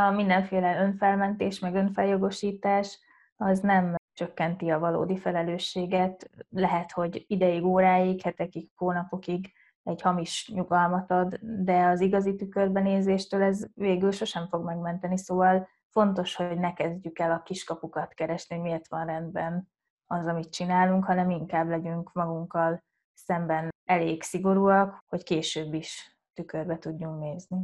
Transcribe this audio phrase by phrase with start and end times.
[0.00, 2.98] A mindenféle önfelmentés, meg önfeljogosítás
[3.36, 6.30] az nem csökkenti a valódi felelősséget.
[6.48, 13.66] Lehet, hogy ideig, óráig, hetekig, hónapokig egy hamis nyugalmat ad, de az igazi tükörbenézéstől ez
[13.74, 18.88] végül sosem fog megmenteni, szóval fontos, hogy ne kezdjük el a kiskapukat keresni, hogy miért
[18.88, 19.68] van rendben
[20.06, 22.82] az, amit csinálunk, hanem inkább legyünk magunkkal
[23.14, 27.58] szemben elég szigorúak, hogy később is tükörbe tudjunk nézni.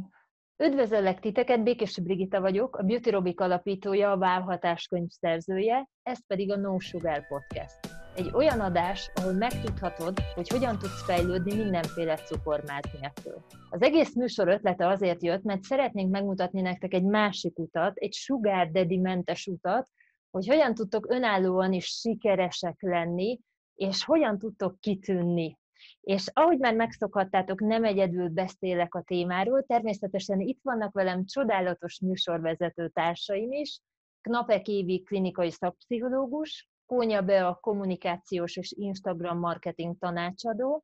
[0.63, 6.51] Üdvözöllek titeket, Békés Brigitta vagyok, a Beauty Robic alapítója, a Válhatás könyv szerzője, ez pedig
[6.51, 7.79] a No Sugar Podcast.
[8.15, 13.45] Egy olyan adás, ahol megtudhatod, hogy hogyan tudsz fejlődni mindenféle cukormáz nélkül.
[13.69, 18.71] Az egész műsor ötlete azért jött, mert szeretnénk megmutatni nektek egy másik utat, egy sugar
[18.71, 19.89] daddy mentes utat,
[20.31, 23.39] hogy hogyan tudtok önállóan is sikeresek lenni,
[23.75, 25.57] és hogyan tudtok kitűnni
[26.03, 32.89] és ahogy már megszokhattátok, nem egyedül beszélek a témáról, természetesen itt vannak velem csodálatos műsorvezető
[32.89, 33.79] társaim is,
[34.21, 40.83] Knapek Évi klinikai szakpszichológus, Kónya a kommunikációs és Instagram marketing tanácsadó,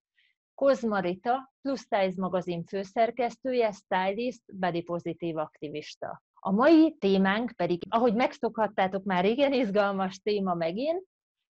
[0.56, 6.23] Kozmarita, Plus Size magazin főszerkesztője, stylist, body pozitív aktivista.
[6.33, 11.04] A mai témánk pedig, ahogy megszokhattátok már igen izgalmas téma megint,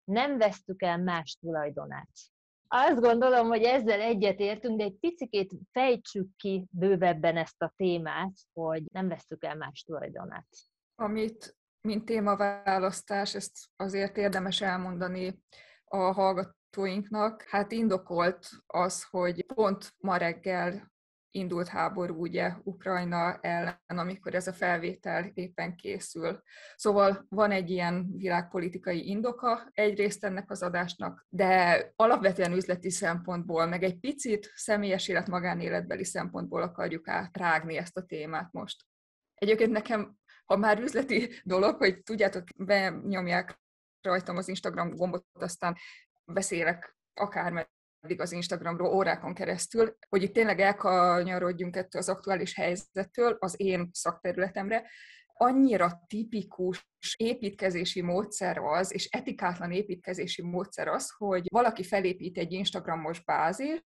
[0.04, 2.08] nem vesztük el más tulajdonát
[2.72, 8.82] azt gondolom, hogy ezzel egyetértünk, de egy picit fejtsük ki bővebben ezt a témát, hogy
[8.92, 10.46] nem vesztük el más tulajdonát.
[10.94, 15.42] Amit, mint témaválasztás, ezt azért érdemes elmondani
[15.84, 17.42] a hallgatóinknak.
[17.42, 20.92] Hát indokolt az, hogy pont ma reggel
[21.30, 26.42] indult háború ugye Ukrajna ellen, amikor ez a felvétel éppen készül.
[26.76, 33.82] Szóval van egy ilyen világpolitikai indoka egyrészt ennek az adásnak, de alapvetően üzleti szempontból, meg
[33.82, 38.84] egy picit személyes élet, magánéletbeli szempontból akarjuk átrágni ezt a témát most.
[39.34, 43.60] Egyébként nekem, ha már üzleti dolog, hogy tudjátok, benyomják
[44.00, 45.76] rajtam az Instagram gombot, aztán
[46.24, 47.68] beszélek akár
[48.00, 53.90] addig az Instagramról órákon keresztül, hogy itt tényleg elkanyarodjunk ettől az aktuális helyzettől az én
[53.92, 54.90] szakterületemre,
[55.42, 63.24] annyira tipikus építkezési módszer az, és etikátlan építkezési módszer az, hogy valaki felépít egy Instagramos
[63.24, 63.84] bázist,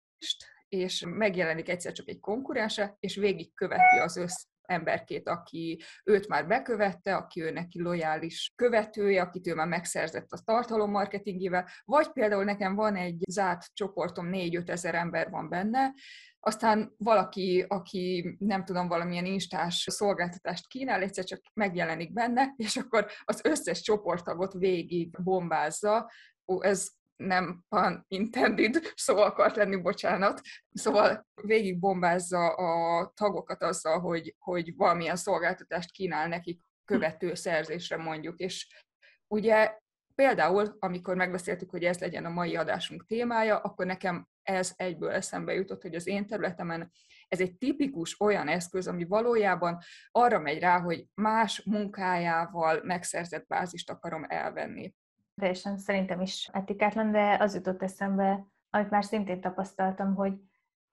[0.69, 6.47] és megjelenik egyszer csak egy konkurense, és végig követi az össz emberkét, aki őt már
[6.47, 12.75] bekövette, aki ő neki lojális követője, akit ő már megszerzett a tartalommarketingével, vagy például nekem
[12.75, 15.93] van egy zárt csoportom, 4-5 ezer ember van benne,
[16.41, 23.07] aztán valaki, aki nem tudom, valamilyen instás szolgáltatást kínál, egyszer csak megjelenik benne, és akkor
[23.25, 26.11] az összes csoporttagot végig bombázza.
[26.47, 26.89] Ó, ez
[27.21, 30.41] nem pan intended szó akart lenni, bocsánat.
[30.73, 38.39] Szóval végig bombázza a tagokat azzal, hogy, hogy valamilyen szolgáltatást kínál nekik követő szerzésre mondjuk.
[38.39, 38.85] És
[39.27, 39.79] ugye
[40.15, 45.55] például, amikor megbeszéltük, hogy ez legyen a mai adásunk témája, akkor nekem ez egyből eszembe
[45.55, 46.93] jutott, hogy az én területemen
[47.29, 49.79] ez egy tipikus olyan eszköz, ami valójában
[50.11, 54.95] arra megy rá, hogy más munkájával megszerzett bázist akarom elvenni
[55.41, 60.33] teljesen szerintem is etikátlan, de az jutott eszembe, amit már szintén tapasztaltam, hogy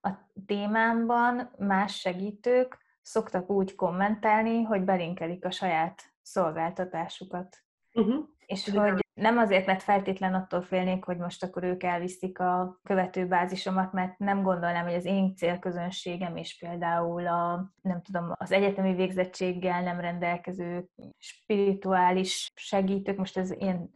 [0.02, 0.10] a
[0.46, 7.58] témámban más segítők szoktak úgy kommentálni, hogy belinkelik a saját szolgáltatásukat.
[7.94, 8.26] Uh-huh.
[8.46, 13.94] És hogy nem azért, mert feltétlen attól félnék, hogy most akkor ők elviszik a követőbázisomat,
[13.94, 19.82] mert nem gondolnám, hogy az én célközönségem és például a, nem tudom, az egyetemi végzettséggel
[19.82, 23.90] nem rendelkező spirituális segítők, most ez én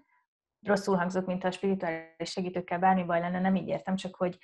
[0.66, 4.38] rosszul hangzott, mint a spirituális segítőkkel bármi baj lenne, nem így értem, csak hogy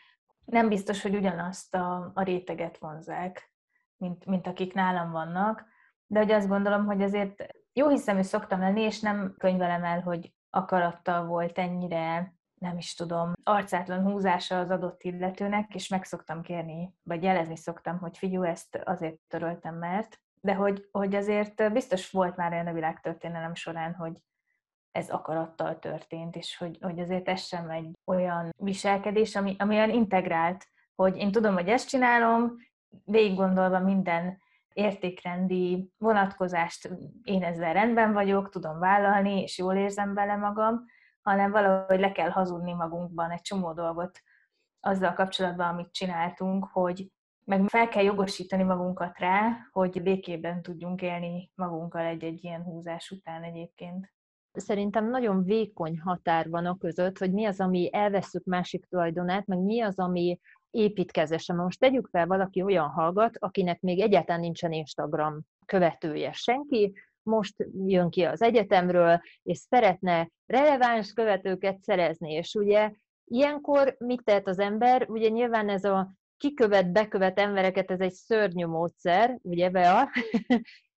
[0.46, 3.54] nem biztos, hogy ugyanazt a, a réteget vonzák,
[3.98, 5.66] mint, mint akik nálam vannak,
[6.08, 10.34] de hogy azt gondolom, hogy azért jó hiszemű szoktam lenni, és nem könyvelem el, hogy
[10.50, 16.94] akarattal volt ennyire, nem is tudom, arcátlan húzása az adott illetőnek, és meg szoktam kérni,
[17.04, 22.36] vagy jelezni szoktam, hogy figyú, ezt azért töröltem, mert, de hogy, hogy azért biztos volt
[22.36, 24.22] már olyan a világtörténelem során, hogy
[24.92, 29.90] ez akarattal történt, és hogy, hogy azért ez sem egy olyan viselkedés, ami, ami olyan
[29.90, 32.56] integrált, hogy én tudom, hogy ezt csinálom,
[33.06, 34.42] végig gondolva minden
[34.74, 36.90] értékrendi vonatkozást
[37.24, 40.86] én ezzel rendben vagyok, tudom vállalni, és jól érzem vele magam,
[41.22, 44.22] hanem valahogy le kell hazudni magunkban egy csomó dolgot
[44.80, 47.12] azzal kapcsolatban, amit csináltunk, hogy
[47.44, 53.44] meg fel kell jogosítani magunkat rá, hogy békében tudjunk élni magunkkal egy-egy ilyen húzás után
[53.44, 54.14] egyébként
[54.60, 59.60] szerintem nagyon vékony határ van a között, hogy mi az, ami elveszük másik tulajdonát, meg
[59.60, 60.40] mi az, ami
[60.72, 61.54] építkezésre.
[61.54, 66.94] Most tegyük fel, valaki olyan hallgat, akinek még egyáltalán nincsen Instagram követője senki,
[67.24, 67.56] most
[67.86, 72.92] jön ki az egyetemről, és szeretne releváns követőket szerezni, és ugye
[73.26, 75.10] ilyenkor mit tehet az ember?
[75.10, 80.10] Ugye nyilván ez a kikövet, bekövet embereket, ez egy szörnyű módszer, ugye Bea?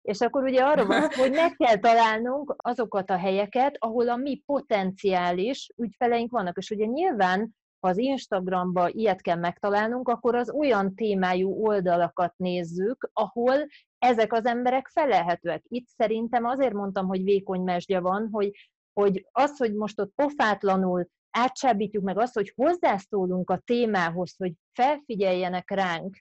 [0.01, 4.41] És akkor ugye arra van hogy meg kell találnunk azokat a helyeket, ahol a mi
[4.45, 6.57] potenciális ügyfeleink vannak.
[6.57, 13.09] És ugye nyilván, ha az Instagramban ilyet kell megtalálnunk, akkor az olyan témájú oldalakat nézzük,
[13.13, 13.67] ahol
[13.97, 15.63] ezek az emberek felelhetőek.
[15.67, 18.51] Itt szerintem azért mondtam, hogy vékony mesdje van, hogy,
[18.93, 25.69] hogy az, hogy most ott pofátlanul átsábítjuk meg azt, hogy hozzászólunk a témához, hogy felfigyeljenek
[25.69, 26.17] ránk,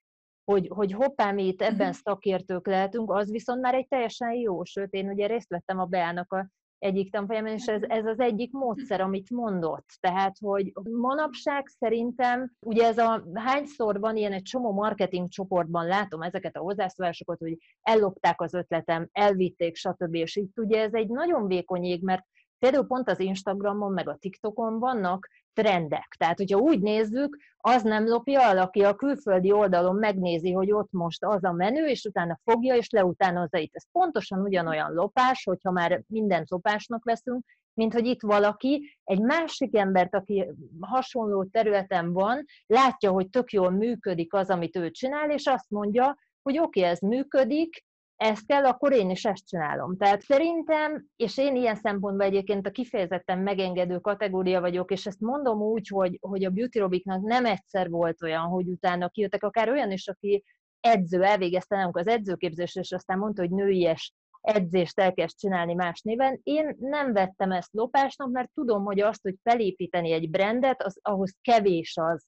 [0.51, 1.97] hogy, hogy hoppá, mi itt ebben mhm.
[2.03, 6.33] szakértők lehetünk, az viszont már egy teljesen jó, sőt, én ugye részt vettem a Beának
[6.33, 6.49] a
[6.79, 9.87] egyik tanfolyamon, és ez, ez az egyik módszer, amit mondott.
[10.01, 16.23] Tehát, hogy manapság szerintem, ugye ez a hányszor van ilyen egy csomó marketing csoportban, látom
[16.23, 20.15] ezeket a hozzászólásokat, hogy ellopták az ötletem, elvitték, stb.
[20.15, 22.27] És itt ugye ez egy nagyon vékony ég, mert
[22.59, 26.15] Például pont az Instagramon, meg a TikTokon vannak trendek.
[26.19, 30.91] Tehát, hogyha úgy nézzük, az nem lopja el, aki a külföldi oldalon megnézi, hogy ott
[30.91, 33.75] most az a menő, és utána fogja, és leutánozza itt.
[33.75, 37.45] Ez pontosan ugyanolyan lopás, hogyha már mindent lopásnak veszünk,
[37.75, 40.51] mint hogy itt valaki egy másik embert, aki
[40.81, 46.17] hasonló területen van, látja, hogy tök jól működik az, amit ő csinál, és azt mondja,
[46.43, 47.85] hogy oké, okay, ez működik,
[48.19, 49.97] ezt kell, akkor én is ezt csinálom.
[49.97, 55.61] Tehát szerintem, és én ilyen szempontból egyébként a kifejezetten megengedő kategória vagyok, és ezt mondom
[55.61, 59.91] úgy, hogy, hogy a Beauty Robiknak nem egyszer volt olyan, hogy utána kijöttek, akár olyan
[59.91, 60.45] is, aki
[60.81, 66.41] edző, elvégezte nálunk az edzőképzést, és aztán mondta, hogy nőies edzést elkezd csinálni más néven.
[66.43, 71.37] Én nem vettem ezt lopásnak, mert tudom, hogy azt, hogy felépíteni egy brandet, az ahhoz
[71.43, 72.25] kevés az,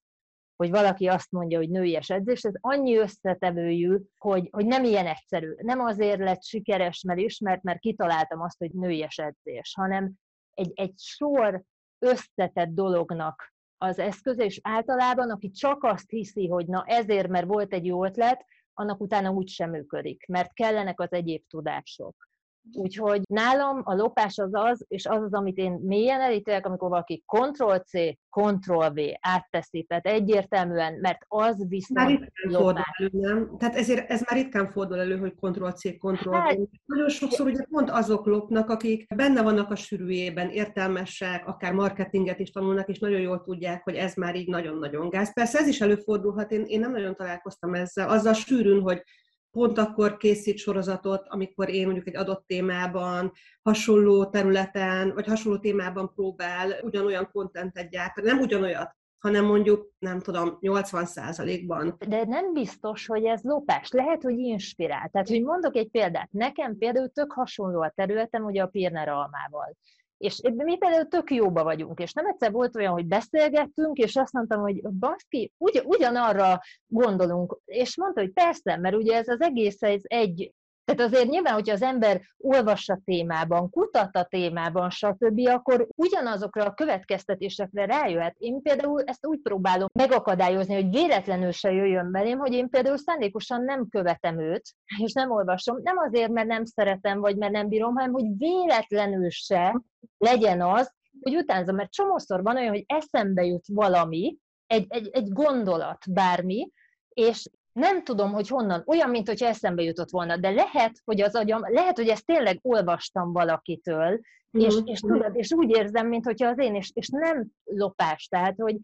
[0.61, 5.55] hogy valaki azt mondja, hogy nőies edzés, ez annyi összetevőjű, hogy, hogy nem ilyen egyszerű.
[5.57, 10.13] Nem azért lett sikeres, mert ismert, mert kitaláltam azt, hogy nőies edzés, hanem
[10.55, 11.63] egy, egy sor
[11.99, 17.73] összetett dolognak az eszköze, és általában, aki csak azt hiszi, hogy na ezért, mert volt
[17.73, 22.30] egy jó ötlet, annak utána úgy sem működik, mert kellenek az egyéb tudások.
[22.73, 27.25] Úgyhogy nálam a lopás az az, és az az, amit én mélyen elítélek, amikor valaki
[27.27, 27.91] Ctrl-C,
[28.31, 33.57] Ctrl-V átteszi, tehát egyértelműen, mert az viszont már ritkán fordul elő, nem?
[33.59, 36.33] Tehát ezért ez már ritkán fordul elő, hogy Ctrl-C, Ctrl-V.
[36.33, 42.39] Hát, Nagyon sokszor ugye pont azok lopnak, akik benne vannak a sűrűjében, értelmesek, akár marketinget
[42.39, 45.33] is tanulnak, és nagyon jól tudják, hogy ez már így nagyon-nagyon gáz.
[45.33, 49.03] Persze ez is előfordulhat, én, én nem nagyon találkoztam ezzel, azzal sűrűn, hogy
[49.51, 53.33] pont akkor készít sorozatot, amikor én mondjuk egy adott témában,
[53.63, 60.59] hasonló területen, vagy hasonló témában próbál ugyanolyan kontentet gyártani, nem ugyanolyat, hanem mondjuk, nem tudom,
[60.61, 61.97] 80%-ban.
[62.09, 63.91] De nem biztos, hogy ez lopás.
[63.91, 65.09] Lehet, hogy inspirál.
[65.13, 66.29] Tehát, hogy mondok egy példát.
[66.31, 69.77] Nekem például tök hasonló a területem, ugye a Pirner almával.
[70.21, 74.33] És mi például tök jóba vagyunk, és nem egyszer volt olyan, hogy beszélgettünk, és azt
[74.33, 79.83] mondtam, hogy baszki, ugy, ugyanarra gondolunk, és mondta, hogy persze, mert ugye ez az egész
[79.83, 80.53] ez egy
[80.95, 86.75] tehát azért nyilván, hogyha az ember olvassa témában, kutat a témában, stb., akkor ugyanazokra a
[86.75, 88.35] következtetésekre rájöhet.
[88.39, 93.65] Én például ezt úgy próbálom megakadályozni, hogy véletlenül se jöjjön belém, hogy én például szándékosan
[93.65, 97.95] nem követem őt, és nem olvasom, nem azért, mert nem szeretem, vagy mert nem bírom,
[97.95, 99.83] hanem hogy véletlenül se
[100.19, 104.37] legyen az, hogy utánzom, mert csomószor van olyan, hogy eszembe jut valami,
[104.67, 106.71] egy, egy, egy gondolat, bármi,
[107.09, 111.35] és nem tudom, hogy honnan, olyan, mint hogy eszembe jutott volna, de lehet, hogy az
[111.35, 114.21] agyam, lehet, hogy ezt tényleg olvastam valakitől,
[114.59, 114.61] mm.
[114.61, 118.55] és, és, tudod, és úgy érzem, mint hogyha az én, és, és nem lopás, tehát,
[118.57, 118.77] hogy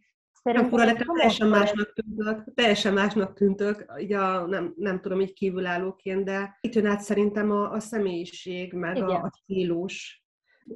[0.43, 5.33] Szerintem fura, de teljesen másnak tűntök, teljesen másnak tűntök, így a, nem, nem tudom, így
[5.33, 10.26] kívülállóként, de itt jön át szerintem a, a személyiség, meg a, a stílus.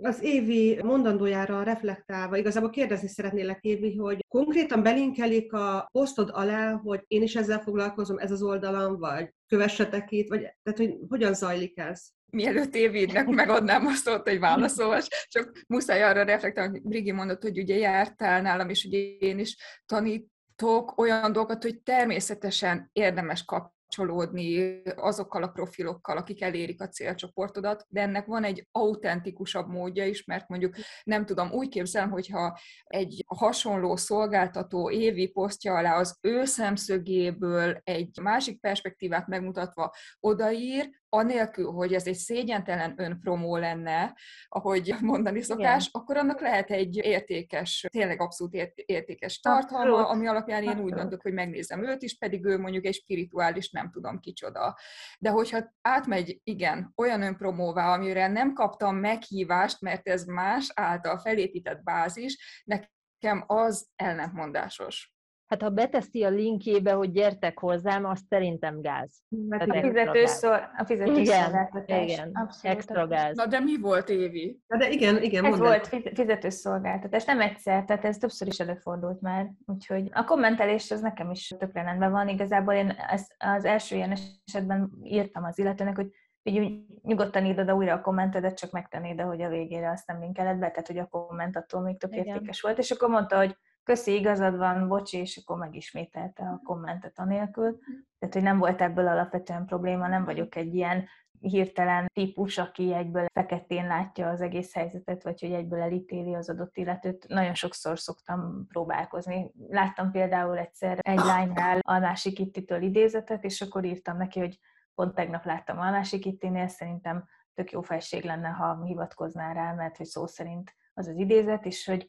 [0.03, 7.05] Az Évi mondandójára reflektálva, igazából kérdezni szeretnélek, Évi, hogy konkrétan belinkelik a posztod alá, hogy
[7.07, 11.79] én is ezzel foglalkozom, ez az oldalam, vagy kövessetek itt, vagy tehát, hogy hogyan zajlik
[11.79, 12.03] ez?
[12.31, 17.59] mielőtt Évidnek megadnám a szót, hogy válaszolvas, csak muszáj arra reflektálni, hogy Brigi mondott, hogy
[17.59, 19.57] ugye jártál nálam, és ugye én is
[19.87, 27.87] tanítok olyan dolgokat, hogy természetesen érdemes kap kapcsolódni azokkal a profilokkal, akik elérik a célcsoportodat,
[27.89, 33.25] de ennek van egy autentikusabb módja is, mert mondjuk nem tudom, úgy képzelem, hogyha egy
[33.27, 41.95] hasonló szolgáltató évi posztja alá az ő szemszögéből egy másik perspektívát megmutatva odaír, anélkül, hogy
[41.95, 44.17] ez egy szégyentelen önpromó lenne,
[44.49, 46.03] ahogy mondani szokás, Igen.
[46.03, 51.33] akkor annak lehet egy értékes, tényleg abszolút értékes tartalma, ami alapján én úgy döntök, hogy
[51.33, 54.77] megnézem őt is, pedig ő mondjuk egy spirituális, nem tudom kicsoda.
[55.19, 61.83] De hogyha átmegy, igen, olyan önpromóvá, amire nem kaptam meghívást, mert ez más által felépített
[61.83, 65.15] bázis, nekem az ellentmondásos.
[65.51, 69.23] Hát ha beteszi a linkjébe, hogy gyertek hozzám, azt szerintem gáz.
[69.29, 72.03] Mert a fizetőszor, a fizetőszolgáltatás.
[72.03, 73.37] Igen, igen extra gáz.
[73.37, 74.61] Na de mi volt, Évi?
[74.67, 79.51] Na de igen, igen, Ez volt fizetőszolgáltatás, nem egyszer, tehát ez többször is előfordult már.
[79.67, 82.29] Úgyhogy a kommentelés az nekem is tökre rendben van.
[82.29, 86.09] Igazából én ezt az első ilyen esetben írtam az illetőnek, hogy
[86.43, 90.21] így nyugodtan írd oda újra a kommentedet, csak megtenni de hogy a végére azt nem
[90.21, 92.79] linkeled be, tehát hogy a komment attól még tök értékes volt.
[92.79, 93.57] És akkor mondta, hogy
[93.91, 97.79] köszi, igazad van, bocsi, és akkor megismételte a kommentet anélkül.
[98.19, 101.09] Tehát, hogy nem volt ebből alapvetően probléma, nem vagyok egy ilyen
[101.41, 106.77] hirtelen típus, aki egyből feketén látja az egész helyzetet, vagy hogy egyből elítéli az adott
[106.77, 107.29] illetőt.
[107.29, 109.53] Nagyon sokszor szoktam próbálkozni.
[109.69, 114.59] Láttam például egyszer egy lánynál a másik ittitől idézetet, és akkor írtam neki, hogy
[114.95, 119.97] pont tegnap láttam a másik ittinél, szerintem tök jó felség lenne, ha hivatkoznál rá, mert
[119.97, 122.09] hogy szó szerint az az idézet, és hogy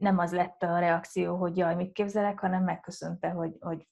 [0.00, 3.88] nem az lett a reakció, hogy jaj, mit képzelek, hanem megköszönte, hogy, hogy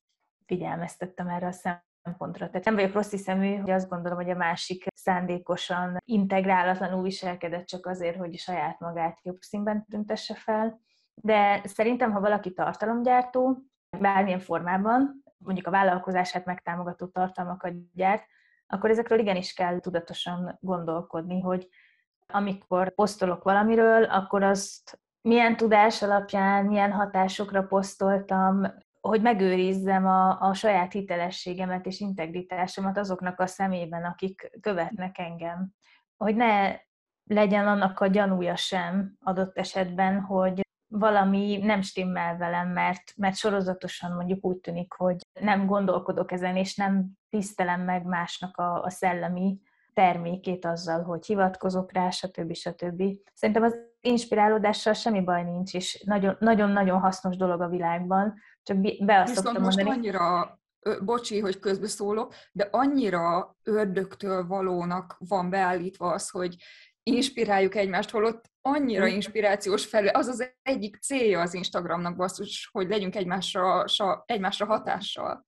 [0.46, 2.46] figyelmeztettem erre a szempontra.
[2.46, 7.86] Tehát nem vagyok rossz szemű, hogy azt gondolom, hogy a másik szándékosan integrálatlanul viselkedett csak
[7.86, 10.80] azért, hogy saját magát jobb színben tüntesse fel.
[11.14, 13.58] De szerintem, ha valaki tartalomgyártó,
[13.98, 18.24] bármilyen formában, mondjuk a vállalkozását megtámogató tartalmakat gyárt,
[18.66, 21.68] akkor ezekről igenis kell tudatosan gondolkodni, hogy
[22.26, 28.66] amikor posztolok valamiről, akkor azt milyen tudás alapján, milyen hatásokra posztoltam,
[29.00, 35.68] hogy megőrizzem a, a saját hitelességemet és integritásomat azoknak a szemében, akik követnek engem.
[36.16, 36.76] Hogy ne
[37.24, 40.60] legyen annak a gyanúja sem adott esetben, hogy
[40.90, 46.76] valami nem stimmel velem, mert, mert sorozatosan mondjuk úgy tűnik, hogy nem gondolkodok ezen, és
[46.76, 49.60] nem tisztelem meg másnak a, a szellemi
[49.92, 52.54] termékét azzal, hogy hivatkozok rá, stb.
[52.54, 53.02] stb.
[53.34, 56.04] Szerintem az inspirálódással semmi baj nincs, és
[56.38, 59.96] nagyon-nagyon hasznos dolog a világban, csak be azt Viszont most mondani.
[59.98, 60.58] annyira,
[61.04, 66.56] bocsi, hogy közbeszólok, de annyira ördögtől valónak van beállítva az, hogy
[67.02, 73.16] inspiráljuk egymást, holott annyira inspirációs felé, az az egyik célja az Instagramnak basszus, hogy legyünk
[73.16, 73.84] egymásra,
[74.26, 75.46] egymásra hatással.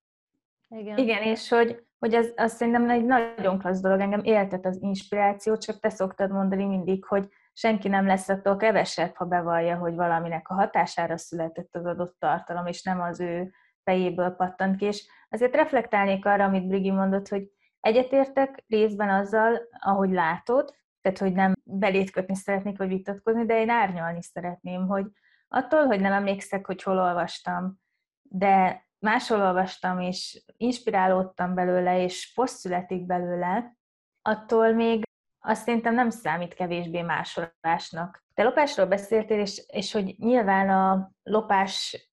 [0.68, 0.98] Igen.
[0.98, 5.56] Igen, és hogy, hogy ez, az szerintem egy nagyon klassz dolog, engem éltet az inspiráció,
[5.56, 10.48] csak te szoktad mondani mindig, hogy senki nem lesz attól kevesebb, ha bevallja, hogy valaminek
[10.48, 13.52] a hatására született az adott tartalom, és nem az ő
[13.82, 14.84] fejéből pattant ki.
[14.84, 21.32] És azért reflektálnék arra, amit Brigi mondott, hogy egyetértek részben azzal, ahogy látod, tehát hogy
[21.32, 25.06] nem belét kötni szeretnék, vagy vitatkozni, de én árnyalni szeretném, hogy
[25.48, 27.80] attól, hogy nem emlékszek, hogy hol olvastam,
[28.22, 33.76] de máshol olvastam, és inspirálódtam belőle, és poszt születik belőle,
[34.22, 35.02] attól még
[35.40, 38.24] azt szerintem nem számít kevésbé másolásnak.
[38.34, 42.08] Te lopásról beszéltél, és, és hogy nyilván a lopás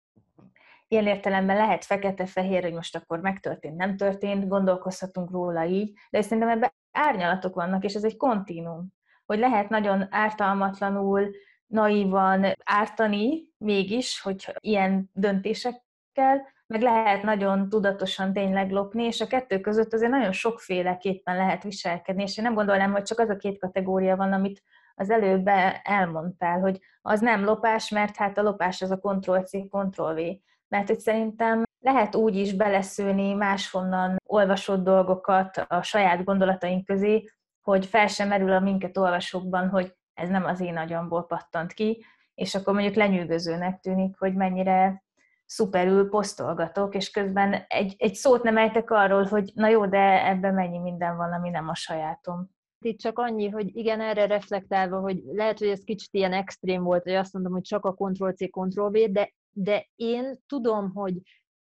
[0.87, 6.49] ilyen értelemben lehet fekete-fehér, hogy most akkor megtörtént, nem történt, gondolkozhatunk róla így, de szerintem
[6.49, 8.87] ebben árnyalatok vannak, és ez egy kontinum,
[9.25, 11.29] hogy lehet nagyon ártalmatlanul,
[11.67, 19.59] naívan ártani mégis, hogy ilyen döntésekkel, meg lehet nagyon tudatosan tényleg lopni, és a kettő
[19.59, 23.59] között azért nagyon sokféleképpen lehet viselkedni, és én nem gondolnám, hogy csak az a két
[23.59, 24.63] kategória van, amit
[24.95, 25.47] az előbb
[25.83, 30.19] elmondtál, hogy az nem lopás, mert hát a lopás az a Ctrl-C, Ctrl-V.
[30.67, 37.23] Mert hogy szerintem lehet úgy is beleszőni máshonnan olvasott dolgokat a saját gondolataink közé,
[37.61, 42.05] hogy fel sem merül a minket olvasókban, hogy ez nem az én agyamból pattant ki,
[42.33, 45.03] és akkor mondjuk lenyűgözőnek tűnik, hogy mennyire
[45.47, 50.53] szuperül posztolgatok, és közben egy, egy szót nem ejtek arról, hogy na jó, de ebben
[50.53, 52.49] mennyi minden van, ami nem a sajátom.
[52.79, 57.03] Itt csak annyi, hogy igen, erre reflektálva, hogy lehet, hogy ez kicsit ilyen extrém volt,
[57.03, 61.13] hogy azt mondom, hogy csak a Ctrl-C, Ctrl-V, de, de én tudom, hogy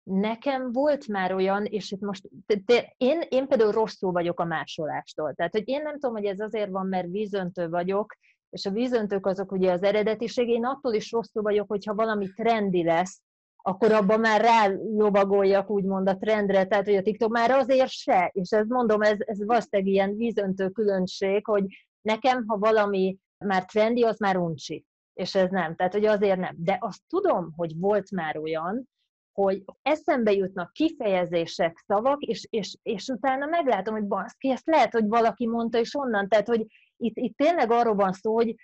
[0.04, 2.30] nekem volt már olyan, és itt most
[2.66, 5.34] te, én, én például rosszul vagyok a másolástól.
[5.34, 8.16] Tehát, hogy én nem tudom, hogy ez azért van, mert vízöntő vagyok,
[8.50, 12.84] és a vízöntők azok ugye az eredetiség, én attól is rosszul vagyok, hogyha valami trendi
[12.84, 13.22] lesz,
[13.66, 18.30] akkor abban már rá lovagoljak úgymond a trendre, tehát hogy a TikTok már azért se,
[18.34, 21.66] és ez mondom, ez, ez valószínűleg ilyen vízöntő különbség, hogy
[22.02, 26.56] nekem, ha valami már trendi, az már uncsi, és ez nem, tehát hogy azért nem.
[26.58, 28.90] De azt tudom, hogy volt már olyan,
[29.32, 35.08] hogy eszembe jutnak kifejezések, szavak, és, és, és utána meglátom, hogy baszki, ezt lehet, hogy
[35.08, 36.66] valaki mondta, és onnan, tehát, hogy
[36.98, 38.56] itt, itt tényleg arról van szó, hogy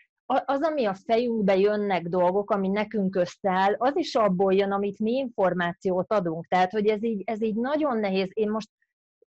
[0.45, 5.11] az, ami a fejünkbe jönnek dolgok, ami nekünk összeáll, az is abból jön, amit mi
[5.11, 6.47] információt adunk.
[6.47, 8.29] Tehát, hogy ez így, ez így nagyon nehéz.
[8.33, 8.69] Én most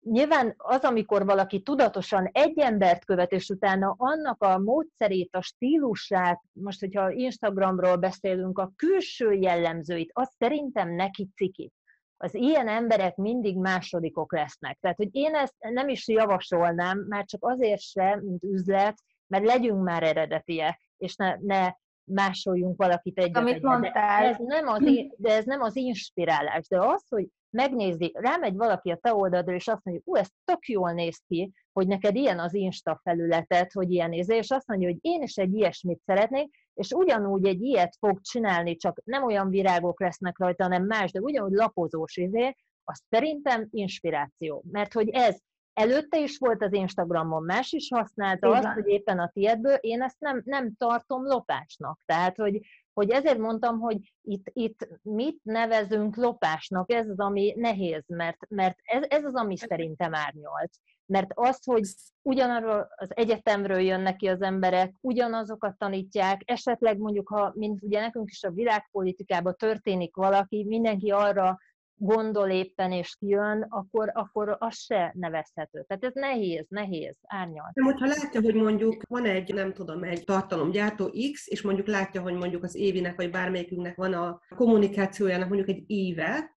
[0.01, 6.41] nyilván az, amikor valaki tudatosan egy embert követ, és utána annak a módszerét, a stílusát,
[6.51, 11.71] most, hogyha Instagramról beszélünk, a külső jellemzőit, az szerintem neki ciki.
[12.17, 14.77] Az ilyen emberek mindig másodikok lesznek.
[14.81, 18.95] Tehát, hogy én ezt nem is javasolnám, már csak azért sem, mint üzlet,
[19.27, 23.37] mert legyünk már eredetiek, és ne, ne másoljunk valakit egyet.
[23.37, 23.63] Amit egyet.
[23.63, 24.21] mondtál.
[24.21, 24.83] De ez, nem az,
[25.17, 29.67] de ez nem az inspirálás, de az, hogy megnézi, rámegy valaki a te oldalra, és
[29.67, 33.91] azt mondja, ú, ez tök jól néz ki, hogy neked ilyen az Insta felületet, hogy
[33.91, 37.95] ilyen néz, és azt mondja, hogy én is egy ilyesmit szeretnék, és ugyanúgy egy ilyet
[37.99, 43.03] fog csinálni, csak nem olyan virágok lesznek rajta, hanem más, de ugyanúgy lapozós izé, az
[43.09, 44.63] szerintem inspiráció.
[44.71, 45.37] Mert hogy ez
[45.73, 48.65] előtte is volt az Instagramon, más is használta Igen.
[48.65, 51.99] azt, hogy éppen a tiédből, én ezt nem, nem tartom lopásnak.
[52.05, 52.59] Tehát, hogy,
[52.93, 58.77] hogy ezért mondtam, hogy itt, itt mit nevezünk lopásnak, ez az, ami nehéz, mert, mert
[58.83, 60.71] ez, ez az, ami szerintem árnyalt.
[61.05, 61.83] Mert az, hogy
[62.21, 68.29] ugyanarról az egyetemről jönnek ki az emberek, ugyanazokat tanítják, esetleg mondjuk, ha, mint ugye nekünk
[68.29, 71.57] is a világpolitikában történik valaki, mindenki arra
[71.95, 75.83] gondol éppen és kijön, akkor, akkor az se nevezhető.
[75.87, 77.71] Tehát ez nehéz, nehéz, árnyal.
[77.73, 82.21] De hogyha látja, hogy mondjuk van egy, nem tudom, egy tartalomgyártó X, és mondjuk látja,
[82.21, 86.51] hogy mondjuk az Évinek, vagy bármelyikünknek van a kommunikációjának mondjuk egy éve,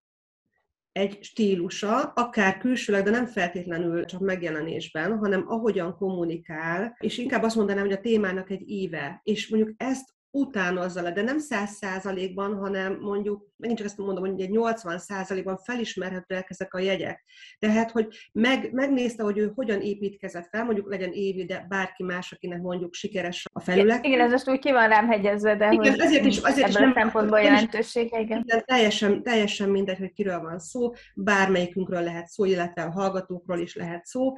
[0.93, 7.57] egy stílusa, akár külsőleg, de nem feltétlenül csak megjelenésben, hanem ahogyan kommunikál, és inkább azt
[7.57, 12.57] mondanám, hogy a témának egy éve, és mondjuk ezt utánozza le, de nem száz százalékban,
[12.57, 17.25] hanem mondjuk, megint csak ezt mondom, hogy egy 80 százalékban felismerhetőek ezek a jegyek.
[17.59, 22.33] Tehát, hogy meg, megnézte, hogy ő hogyan építkezett fel, mondjuk legyen Évi, de bárki más,
[22.33, 24.05] akinek mondjuk sikeres a felület.
[24.05, 26.89] Igen, ez most úgy ki van rám hegyezve, de igen, hogy ezért is, azért ebből
[26.89, 28.43] is a szempontból jelentősége, igen.
[28.47, 28.65] igen.
[28.65, 34.05] Teljesen, teljesen mindegy, hogy kiről van szó, bármelyikünkről lehet szó, illetve a hallgatókról is lehet
[34.05, 34.35] szó.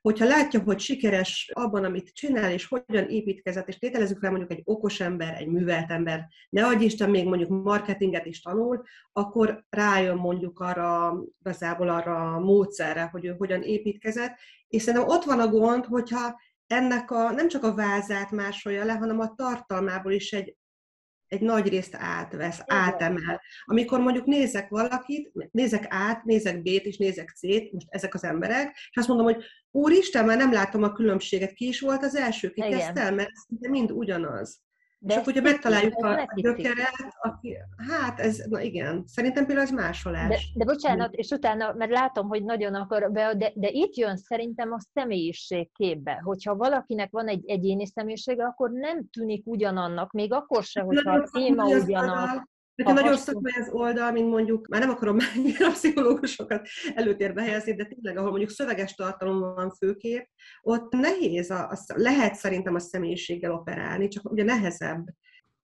[0.00, 4.62] Hogyha látja, hogy sikeres abban, amit csinál, és hogyan építkezett, és tételezzük fel mondjuk egy
[4.64, 9.64] okos ember, ember, egy művelt ember, ne adj Isten, még mondjuk marketinget is tanul, akkor
[9.70, 14.36] rájön mondjuk arra, igazából arra a módszerre, hogy ő hogyan építkezett,
[14.68, 18.92] és szerintem ott van a gond, hogyha ennek a, nem csak a vázát másolja le,
[18.92, 20.56] hanem a tartalmából is egy
[21.26, 23.40] egy nagy részt átvesz, átemel.
[23.64, 28.76] Amikor mondjuk nézek valakit, nézek át, nézek B-t és nézek C-t, most ezek az emberek,
[28.90, 32.50] és azt mondom, hogy úristen, már nem látom a különbséget, ki is volt az első,
[32.50, 34.62] ki kezdte el, mert mind ugyanaz.
[35.04, 37.56] De és akkor, hogyha megtaláljuk a gyökeret, aki,
[37.90, 40.28] hát ez, na igen, szerintem például az másolás.
[40.28, 44.72] De, de bocsánat, és utána, mert látom, hogy nagyon akar, de, de itt jön szerintem
[44.72, 46.20] a személyiség képbe.
[46.24, 51.28] Hogyha valakinek van egy egyéni személyisége, akkor nem tűnik ugyanannak, még akkor se, hogyha a
[51.32, 52.50] téma ugyanaz.
[52.74, 57.74] Hogyha nagyon szakmai az oldal, mint mondjuk, már nem akarom mennyire a pszichológusokat előtérbe helyezni,
[57.74, 60.28] de tényleg, ahol mondjuk szöveges tartalom van főkép,
[60.62, 65.04] ott nehéz, a, a, lehet szerintem a személyiséggel operálni, csak ugye nehezebb.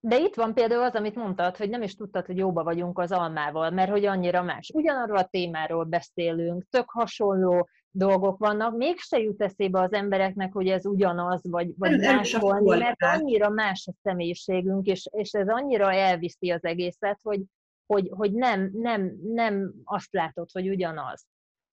[0.00, 3.12] De itt van például az, amit mondtad, hogy nem is tudtad, hogy jóba vagyunk az
[3.12, 4.70] almával, mert hogy annyira más.
[4.74, 10.86] Ugyanarról a témáról beszélünk, tök hasonló dolgok vannak, mégse jut eszébe az embereknek, hogy ez
[10.86, 16.64] ugyanaz, vagy, vagy máshol, mert annyira más a személyiségünk, és, és ez annyira elviszi az
[16.64, 17.42] egészet, hogy,
[17.86, 21.26] hogy, hogy nem, nem, nem azt látod, hogy ugyanaz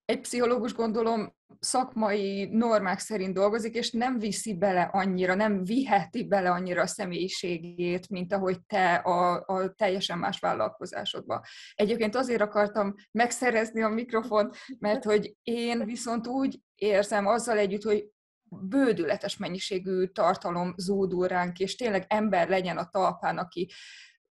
[0.05, 6.51] egy pszichológus gondolom szakmai normák szerint dolgozik, és nem viszi bele annyira, nem viheti bele
[6.51, 11.45] annyira a személyiségét, mint ahogy te a, a teljesen más vállalkozásodba.
[11.75, 18.09] Egyébként azért akartam megszerezni a mikrofont, mert hogy én viszont úgy érzem azzal együtt, hogy
[18.49, 23.69] bődületes mennyiségű tartalom zúdul ránk, és tényleg ember legyen a talpán, aki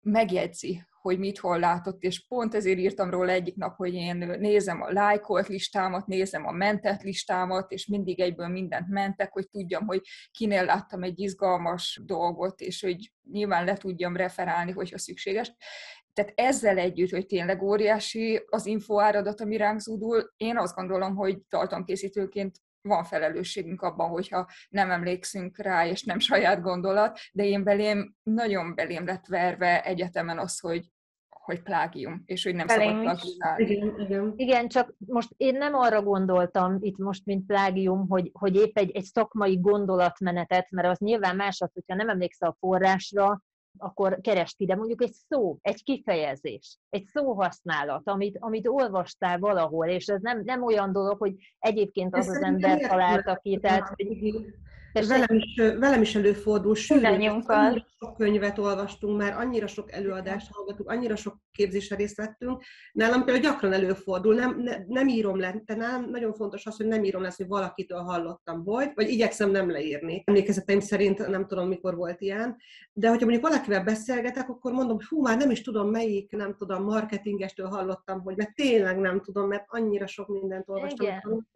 [0.01, 4.81] megjegyzi, hogy mit hol látott, és pont ezért írtam róla egyik nap, hogy én nézem
[4.81, 10.01] a lájkolt listámat, nézem a mentett listámat, és mindig egyből mindent mentek, hogy tudjam, hogy
[10.31, 15.55] kinél láttam egy izgalmas dolgot, és hogy nyilván le tudjam referálni, hogyha szükséges.
[16.13, 21.41] Tehát ezzel együtt, hogy tényleg óriási az infoáradat, ami ránk zúdul, én azt gondolom, hogy
[21.49, 28.15] tartalomkészítőként van felelősségünk abban, hogyha nem emlékszünk rá, és nem saját gondolat, de én belém,
[28.23, 30.91] nagyon belém lett verve egyetemen az, hogy
[31.43, 33.63] hogy plágium, és hogy nem Belém szabad plagizálni.
[33.63, 34.33] Igen, igen.
[34.35, 38.91] igen, csak most én nem arra gondoltam itt most, mint plágium, hogy, hogy épp egy,
[38.91, 43.41] egy szakmai gondolatmenetet, mert az nyilván más az, hogyha nem emlékszel a forrásra,
[43.77, 49.87] akkor keres ki, de mondjuk egy szó, egy kifejezés, egy szóhasználat, amit, amit olvastál valahol,
[49.87, 53.87] és ez nem, nem olyan dolog, hogy egyébként az ez az ember találta ki, tehát
[53.87, 54.07] hogy
[54.93, 57.01] Velem is, velem is előfordul, sűrűn,
[57.99, 62.63] sok könyvet olvastunk már, annyira sok előadást hallgatunk, annyira sok képzésre részt vettünk.
[62.91, 66.85] Nálam például gyakran előfordul, nem, ne, nem írom le, de nálam nagyon fontos az, hogy
[66.85, 70.23] nem írom le, hogy valakitől hallottam, hogy, vagy igyekszem nem leírni.
[70.25, 72.57] Emlékezeteim szerint nem tudom, mikor volt ilyen,
[72.93, 76.55] de hogyha mondjuk valakivel beszélgetek, akkor mondom, hogy hú, már nem is tudom, melyik, nem
[76.55, 81.07] tudom, marketingestől hallottam, hogy mert tényleg nem tudom, mert annyira sok mindent olvastam.
[81.07, 81.47] Igen.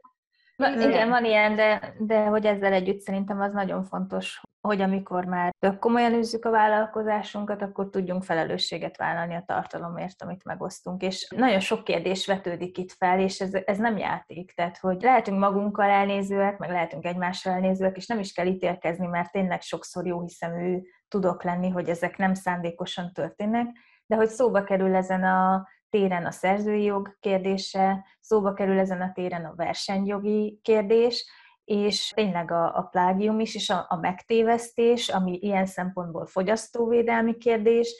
[0.57, 5.25] Na, igen, van ilyen, de, de hogy ezzel együtt szerintem az nagyon fontos, hogy amikor
[5.25, 11.01] már tök komolyan űzzük a vállalkozásunkat, akkor tudjunk felelősséget vállalni a tartalomért, amit megosztunk.
[11.01, 14.53] És nagyon sok kérdés vetődik itt fel, és ez, ez nem játék.
[14.53, 19.31] Tehát, hogy lehetünk magunkkal elnézőek, meg lehetünk egymással elnézőek, és nem is kell ítélkezni, mert
[19.31, 23.67] tényleg sokszor jó hiszemű tudok lenni, hogy ezek nem szándékosan történnek,
[24.05, 29.11] de hogy szóba kerül ezen a téren a szerzői jog kérdése, szóba kerül ezen a
[29.13, 31.25] téren a versenyjogi kérdés,
[31.65, 37.95] és tényleg a, a plágium is, és a, a megtévesztés, ami ilyen szempontból fogyasztóvédelmi kérdés,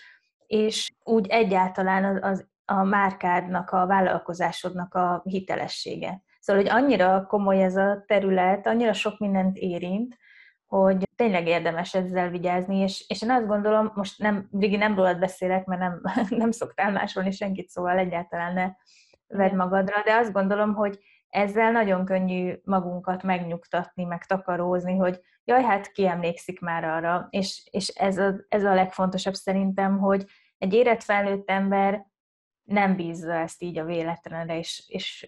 [0.48, 6.22] és úgy egyáltalán az, az a márkádnak, a vállalkozásodnak a hitelessége.
[6.40, 10.18] Szóval, hogy annyira komoly ez a terület, annyira sok mindent érint,
[10.68, 15.20] hogy tényleg érdemes ezzel vigyázni, és, és én azt gondolom, most nem, Vigi, nem rólad
[15.20, 16.02] beszélek, mert nem,
[16.44, 18.72] nem szoktál másolni senkit, szóval egyáltalán ne
[19.28, 21.00] vedd magadra, de azt gondolom, hogy
[21.30, 27.68] ezzel nagyon könnyű magunkat megnyugtatni, meg takarózni, hogy jaj, hát ki emlékszik már arra, és,
[27.72, 30.26] és ez, a, ez a legfontosabb szerintem, hogy
[30.58, 32.06] egy érett felnőtt ember
[32.64, 35.28] nem bízza ezt így a véletlenre, és, és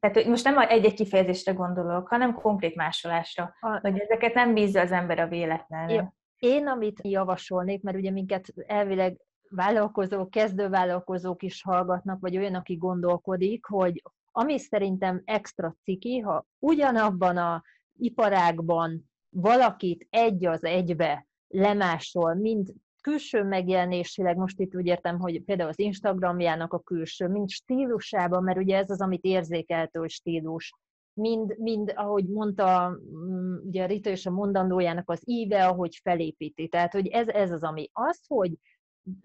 [0.00, 3.78] tehát hogy most nem egy-egy kifejezésre gondolok, hanem konkrét másolásra, a...
[3.80, 6.12] hogy ezeket nem bízza az ember a véletlenre.
[6.38, 13.64] Én, amit javasolnék, mert ugye minket elvileg vállalkozók, kezdővállalkozók is hallgatnak, vagy olyan, aki gondolkodik,
[13.64, 17.62] hogy ami szerintem extra ciki, ha ugyanabban a
[17.98, 25.68] iparágban valakit egy az egybe lemásol, mind külső megjelenésileg, most itt úgy értem, hogy például
[25.68, 30.72] az Instagramjának a külső, mind stílusában, mert ugye ez az, amit érzékeltő stílus,
[31.12, 36.68] mind, mind, ahogy mondta mm, ugye Rita és a mondandójának az íve, ahogy felépíti.
[36.68, 38.52] Tehát, hogy ez, ez az, ami az, hogy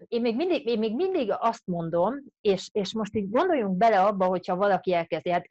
[0.08, 4.24] én még mindig, én még mindig azt mondom, és, és most így gondoljunk bele abba,
[4.24, 5.30] hogyha valaki elkezdi.
[5.30, 5.46] Hát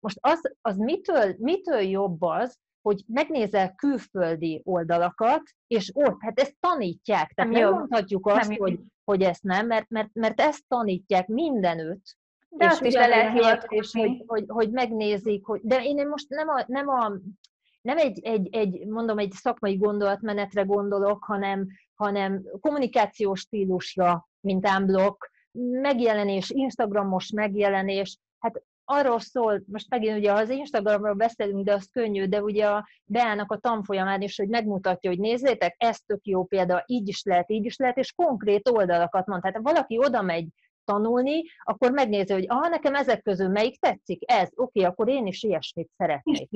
[0.00, 6.56] most az, az mitől, mitől jobb az, hogy megnézel külföldi oldalakat, és ott, hát ezt
[6.60, 7.32] tanítják.
[7.32, 11.26] Tehát nem, nem mondhatjuk azt, nem hogy, hogy ezt nem, mert, mert, mert ezt tanítják
[11.26, 12.18] mindenütt.
[12.48, 16.28] De és azt is le lehet és hogy, hogy, hogy megnézik, hogy, de én most
[16.28, 17.12] nem, a, nem, a,
[17.80, 25.30] nem egy, egy, egy, mondom, egy szakmai gondolatmenetre gondolok, hanem, hanem kommunikációs stílusra, mint ámblok,
[25.58, 32.26] megjelenés, Instagramos megjelenés, hát arról szól, most megint ugye az Instagramról beszélünk, de az könnyű,
[32.26, 36.82] de ugye a Beának a tanfolyamán is, hogy megmutatja, hogy nézzétek, ez tök jó példa,
[36.86, 39.42] így is lehet, így is lehet, és konkrét oldalakat mond.
[39.42, 40.46] Tehát ha valaki oda megy
[40.84, 45.42] tanulni, akkor megnézi, hogy ah, nekem ezek közül melyik tetszik, ez, oké, akkor én is
[45.42, 46.48] ilyesmit szeretnék.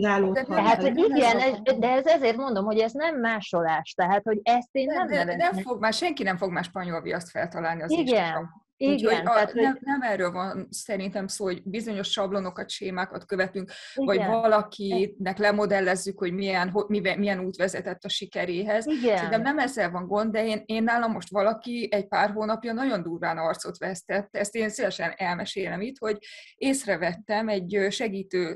[0.44, 4.68] Tehát, hogy igen, ez, de ez ezért mondom, hogy ez nem másolás, tehát, hogy ezt
[4.73, 7.90] én nem de, de, nem fog már, senki nem fog más spanyol viaszt feltalálni az
[7.90, 8.63] Igen, Instagram.
[8.77, 14.07] Igen, a, tehát, nem, nem erről van szerintem szó, hogy bizonyos sablonokat, sémákat követünk, Igen.
[14.07, 18.87] vagy valakinek lemodellezzük, hogy milyen, ho, milyen út vezetett a sikeréhez.
[18.87, 19.17] Igen.
[19.17, 23.03] Szerintem nem ezzel van gond, de én, én nálam most valaki egy pár hónapja nagyon
[23.03, 24.37] durván arcot vesztett.
[24.37, 26.19] Ezt én szívesen elmesélem itt, hogy
[26.55, 28.55] észrevettem, egy segítő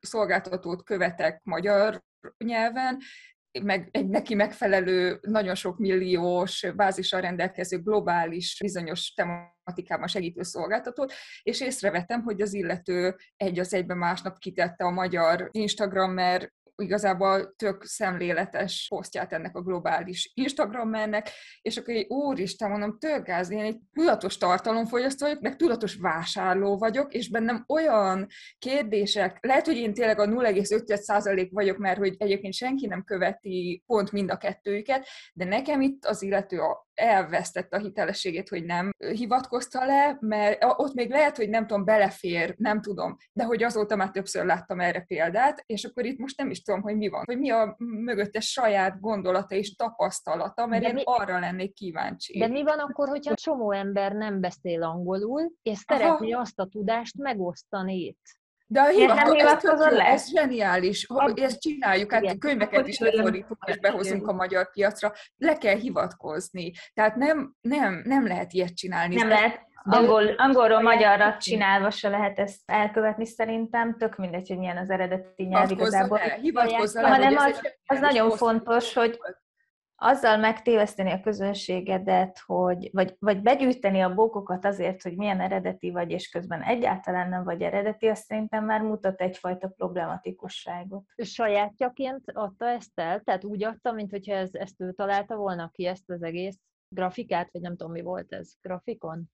[0.00, 2.02] szolgáltatót követek magyar
[2.44, 2.98] nyelven,
[3.62, 11.12] meg egy neki megfelelő, nagyon sok milliós bázissal rendelkező globális bizonyos tematikában segítő szolgáltatót,
[11.42, 17.84] és észrevettem, hogy az illető egy az egyben másnap kitette a magyar Instagrammer igazából tök
[17.84, 21.30] szemléletes posztját ennek a globális Instagrammernek,
[21.62, 26.78] és akkor egy úristen, mondom, tök gáz, én egy tudatos tartalomfogyasztó vagyok, meg tudatos vásárló
[26.78, 28.26] vagyok, és bennem olyan
[28.58, 34.12] kérdések, lehet, hogy én tényleg a 0,5% vagyok, mert hogy egyébként senki nem követi pont
[34.12, 39.84] mind a kettőjüket, de nekem itt az illető a elvesztette a hitelességét, hogy nem hivatkozta
[39.84, 44.10] le, mert ott még lehet, hogy nem tudom, belefér, nem tudom, de hogy azóta már
[44.10, 47.38] többször láttam erre példát, és akkor itt most nem is tudom, hogy mi van, hogy
[47.38, 52.38] mi a mögötte saját gondolata és tapasztalata, mert de én mi, arra lennék kíváncsi.
[52.38, 56.40] De mi van akkor, hogyha csomó ember nem beszél angolul, és szeretné Aha.
[56.40, 58.42] azt a tudást megosztani itt?
[58.74, 62.38] De a hivatkozó, ez, ez zseniális, a, ezt csináljuk, hát igen.
[62.38, 66.72] könyveket is lefordítunk és behozunk a magyar piacra, le kell hivatkozni.
[66.94, 69.14] Tehát nem, nem, nem lehet ilyet csinálni.
[69.14, 69.60] Nem lehet.
[69.86, 75.42] Angol, angolról magyarra csinálva se lehet ezt elkövetni szerintem, tök mindegy, hogy milyen az eredeti
[75.42, 76.18] nyelv igazából.
[76.18, 79.18] Hivatkozz el, hanem az, az nagyon fontos, hogy
[79.96, 86.10] azzal megtéveszteni a közönségedet, hogy, vagy, vagy begyűjteni a bókokat azért, hogy milyen eredeti vagy,
[86.10, 91.04] és közben egyáltalán nem vagy eredeti, azt szerintem már mutat egyfajta problematikusságot.
[91.16, 93.20] Sajátjaként adta ezt el?
[93.20, 97.60] Tehát úgy adta, mint ez, ezt ő találta volna ki, ezt az egész grafikát, vagy
[97.60, 99.30] nem tudom, mi volt ez, grafikon?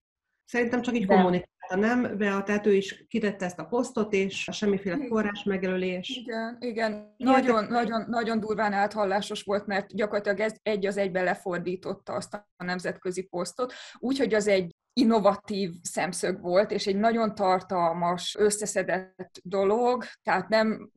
[0.50, 1.14] Szerintem csak így De...
[1.14, 2.16] kommunikálta, nem?
[2.18, 6.08] Bea, tehát ő is kitette ezt a posztot, és semmiféle forrás megjelölés.
[6.08, 7.14] Igen, igen.
[7.16, 12.64] Nagyon, nagyon, nagyon durván áthallásos volt, mert gyakorlatilag ez egy az egyben lefordította azt a
[12.64, 20.48] nemzetközi posztot, úgyhogy az egy innovatív szemszög volt, és egy nagyon tartalmas, összeszedett dolog, tehát
[20.48, 20.90] nem,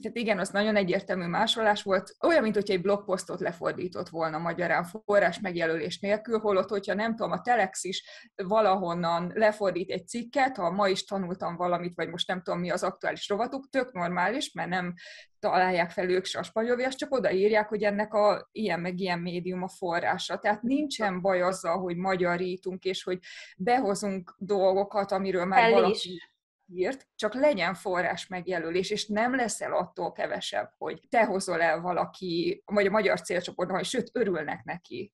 [0.00, 4.84] tehát igen, az nagyon egyértelmű másolás volt, olyan, mint hogy egy blogposztot lefordított volna magyarán
[4.84, 10.70] forrás megjelölés nélkül, holott, hogyha nem tudom, a Telex is valahonnan lefordít egy cikket, ha
[10.70, 14.68] ma is tanultam valamit, vagy most nem tudom mi az aktuális rovatuk, tök normális, mert
[14.68, 14.94] nem
[15.38, 20.38] találják fel ők spanyol csak odaírják, hogy ennek a ilyen meg ilyen médium a forrása.
[20.38, 23.18] Tehát nincsen baj azzal, hogy magyarítunk, és hogy
[23.56, 26.20] behozunk dolgokat, amiről már El valaki
[26.72, 32.62] írt, csak legyen forrás megjelölés, és nem leszel attól kevesebb, hogy te hozol el valaki,
[32.64, 35.12] vagy a magyar célcsoportban, vagy sőt, örülnek neki.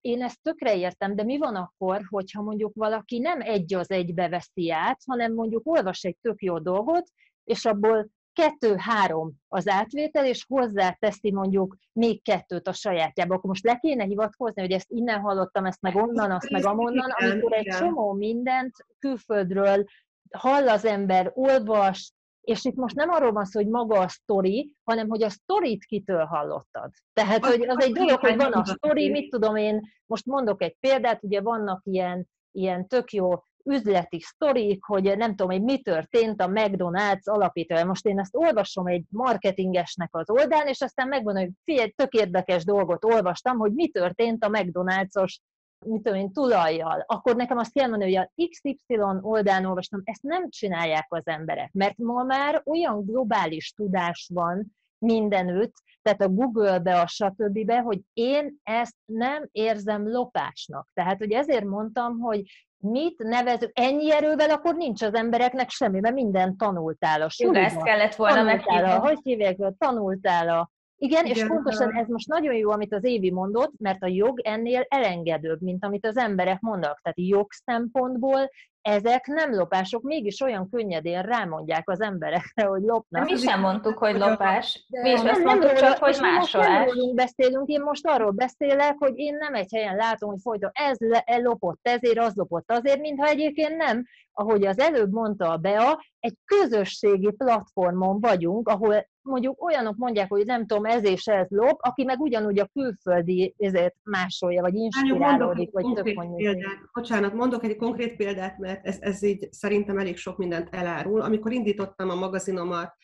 [0.00, 4.28] Én ezt tökre értem, de mi van akkor, hogyha mondjuk valaki nem egy az egybe
[4.28, 7.10] veszi át, hanem mondjuk olvas egy tök jó dolgot,
[7.44, 13.34] és abból kettő-három az átvétel, és hozzáteszi mondjuk még kettőt a sajátjába.
[13.34, 17.10] Akkor most le kéne hivatkozni, hogy ezt innen hallottam, ezt meg onnan, azt meg amonnan,
[17.10, 19.84] amikor egy csomó mindent külföldről
[20.30, 24.76] hall az ember, olvas, és itt most nem arról van szó, hogy maga a sztori,
[24.84, 26.90] hanem hogy a sztorit kitől hallottad.
[27.12, 30.76] Tehát, hogy az egy dolog, hogy van a sztori, mit tudom én, most mondok egy
[30.80, 33.32] példát, ugye vannak ilyen, ilyen tök jó
[33.64, 37.84] üzleti sztorik, hogy nem tudom, hogy mi történt a McDonald's alapítója.
[37.84, 42.64] Most én ezt olvasom egy marketingesnek az oldalán, és aztán megmondom, hogy figyelj, tök érdekes
[42.64, 45.38] dolgot olvastam, hogy mi történt a McDonald's-os
[45.86, 50.22] mit tudom én, tulajjal, akkor nekem azt kell mondani, hogy a XY oldalán olvastam, ezt
[50.22, 57.00] nem csinálják az emberek, mert ma már olyan globális tudás van mindenütt, tehát a Google-be,
[57.00, 60.88] a stb., hogy én ezt nem érzem lopásnak.
[60.92, 62.42] Tehát, hogy ezért mondtam, hogy
[62.84, 67.64] mit nevezünk, ennyi erővel, akkor nincs az embereknek semmi, mert minden tanultál a suliban.
[67.64, 72.28] ezt kellett volna tanultál a, hogy hívják, tanultál a igen, Igen, és pontosan ez most
[72.28, 76.60] nagyon jó, amit az Évi mondott, mert a jog ennél elengedőbb, mint amit az emberek
[76.60, 77.00] mondanak.
[77.00, 78.50] Tehát jog szempontból
[78.84, 83.24] ezek nem lopások, mégis olyan könnyedén rámondják az emberekre, hogy lopnak.
[83.24, 84.86] Mi sem mondtuk, hogy lopás.
[84.88, 86.92] Mi is azt mondtuk csak, hogy másolás.
[86.94, 90.96] Nem beszélünk, én most arról beszélek, hogy én nem egy helyen látom, hogy folyton ez
[90.98, 96.04] le, lopott ezért, az lopott azért, mintha egyébként nem, ahogy az előbb mondta a Bea,
[96.20, 101.78] egy közösségi platformon vagyunk, ahol mondjuk olyanok mondják, hogy nem tudom, ez és ez lop,
[101.82, 106.56] aki meg ugyanúgy a külföldi ezért másolja, vagy inspirálódik, vagy tök mondjuk.
[106.92, 111.20] Bocsánat, mondok egy konkrét példát, mert ez, ez így szerintem elég sok mindent elárul.
[111.20, 112.96] Amikor indítottam a magazinomat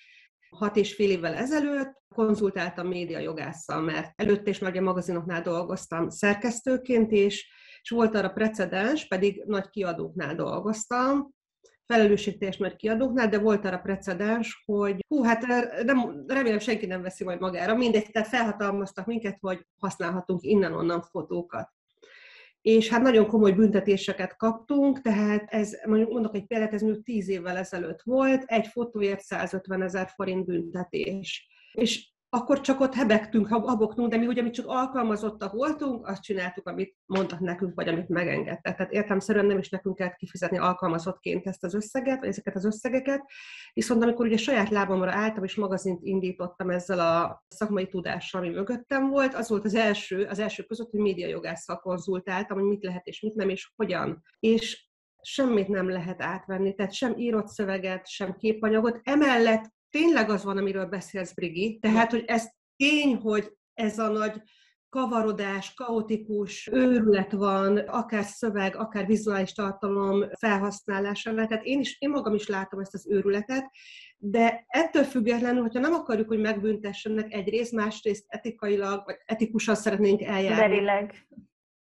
[0.50, 6.08] hat és fél évvel ezelőtt, konzultáltam média jogásszal, mert előtte is már a magazinoknál dolgoztam
[6.08, 7.52] szerkesztőként, és,
[7.82, 11.34] és volt arra precedens, pedig nagy kiadóknál dolgoztam,
[11.92, 17.02] felelősségteljes nagy kiadóknál, de volt arra precedens, hogy hú, hát eh, nem, remélem senki nem
[17.02, 21.68] veszi majd magára, mindegy, tehát felhatalmaztak minket, hogy használhatunk innen-onnan fotókat.
[22.60, 27.28] És hát nagyon komoly büntetéseket kaptunk, tehát ez, mondjuk mondok egy példát, ez mondjuk 10
[27.28, 31.48] évvel ezelőtt volt, egy fotóért 150 ezer forint büntetés.
[31.72, 36.68] És akkor csak ott hebegtünk, habogtunk, de mi ugye mi csak alkalmazottak voltunk, azt csináltuk,
[36.68, 38.76] amit mondtak nekünk, vagy amit megengedtek.
[38.76, 43.22] Tehát értelmszerűen nem is nekünk kellett kifizetni alkalmazottként ezt az összeget, vagy ezeket az összegeket,
[43.72, 49.08] viszont amikor ugye saját lábamra álltam, és magazint indítottam ezzel a szakmai tudással, ami mögöttem
[49.08, 53.20] volt, az volt az első, az első között, hogy médiajogásszal konzultáltam, hogy mit lehet és
[53.20, 54.22] mit nem, és hogyan.
[54.38, 54.88] És
[55.22, 59.00] semmit nem lehet átvenni, tehát sem írott szöveget, sem képanyagot.
[59.02, 64.42] Emellett tényleg az van, amiről beszélsz, Brigi, tehát, hogy ez tény, hogy ez a nagy
[64.88, 71.46] kavarodás, kaotikus őrület van, akár szöveg, akár vizuális tartalom felhasználásával.
[71.46, 73.70] Tehát én, is, én magam is látom ezt az őrületet,
[74.16, 80.68] de ettől függetlenül, hogyha nem akarjuk, hogy megbüntessenek egyrészt, másrészt etikailag, vagy etikusan szeretnénk eljárni.
[80.68, 81.26] Verileg.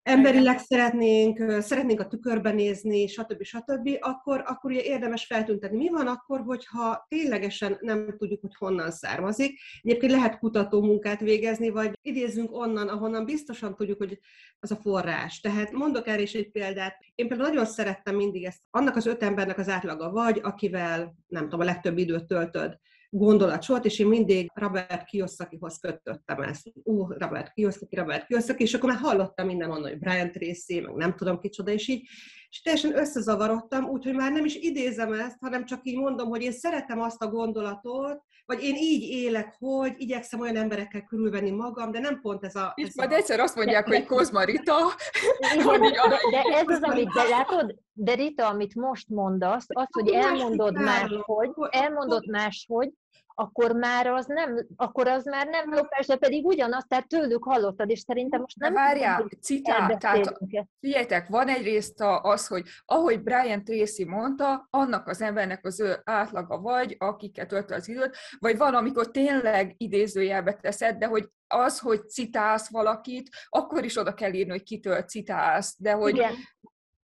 [0.08, 3.44] Emberileg szeretnénk, szeretnénk a tükörben nézni, stb.
[3.44, 5.78] stb., akkor, akkor ugye érdemes feltüntetni.
[5.78, 9.60] Mi van akkor, hogyha ténylegesen nem tudjuk, hogy honnan származik?
[9.82, 14.20] Egyébként lehet kutató munkát végezni, vagy idézzünk onnan, ahonnan biztosan tudjuk, hogy
[14.60, 15.40] az a forrás.
[15.40, 16.98] Tehát mondok erre is egy példát.
[17.16, 18.62] Én például nagyon szerettem mindig ezt.
[18.70, 22.78] Annak az öt embernek az átlaga vagy, akivel nem tudom, a legtöbb időt töltöd
[23.10, 26.72] gondolatsort, és én mindig Robert Kiyosakihoz kötöttem ezt.
[26.84, 30.94] Ú, Robert Kiyosaki, Robert Kiyosaki, és akkor már hallottam minden onnan, hogy Brian Tracy, meg
[30.96, 32.08] nem tudom kicsoda, és így,
[32.50, 36.52] és teljesen összezavarodtam, úgyhogy már nem is idézem ezt, hanem csak így mondom, hogy én
[36.52, 42.00] szeretem azt a gondolatot, vagy én így élek, hogy igyekszem olyan emberekkel körülvenni magam, de
[42.00, 42.72] nem pont ez a...
[42.76, 43.16] És ez majd a...
[43.16, 44.76] egyszer azt mondják, hogy Kozma Rita,
[46.32, 51.50] de ez az, amit, de látod, de Rita, amit most mondasz, az, hogy elmondod máshogy,
[51.70, 52.92] elmondod máshogy,
[53.40, 57.90] akkor már az nem, akkor az már nem lopás, de pedig ugyanaz, tehát tőlük hallottad,
[57.90, 58.74] és szerintem most nem...
[58.74, 60.38] De várjál, citál, tehát
[60.80, 66.60] figyeljetek, van egyrészt az, hogy ahogy Brian Tracy mondta, annak az embernek az ő átlaga
[66.60, 72.10] vagy, akiket ölt az időt, vagy van, amikor tényleg idézőjelbe teszed, de hogy az, hogy
[72.10, 76.34] citálsz valakit, akkor is oda kell írni, hogy kitől citálsz, de hogy, Igen.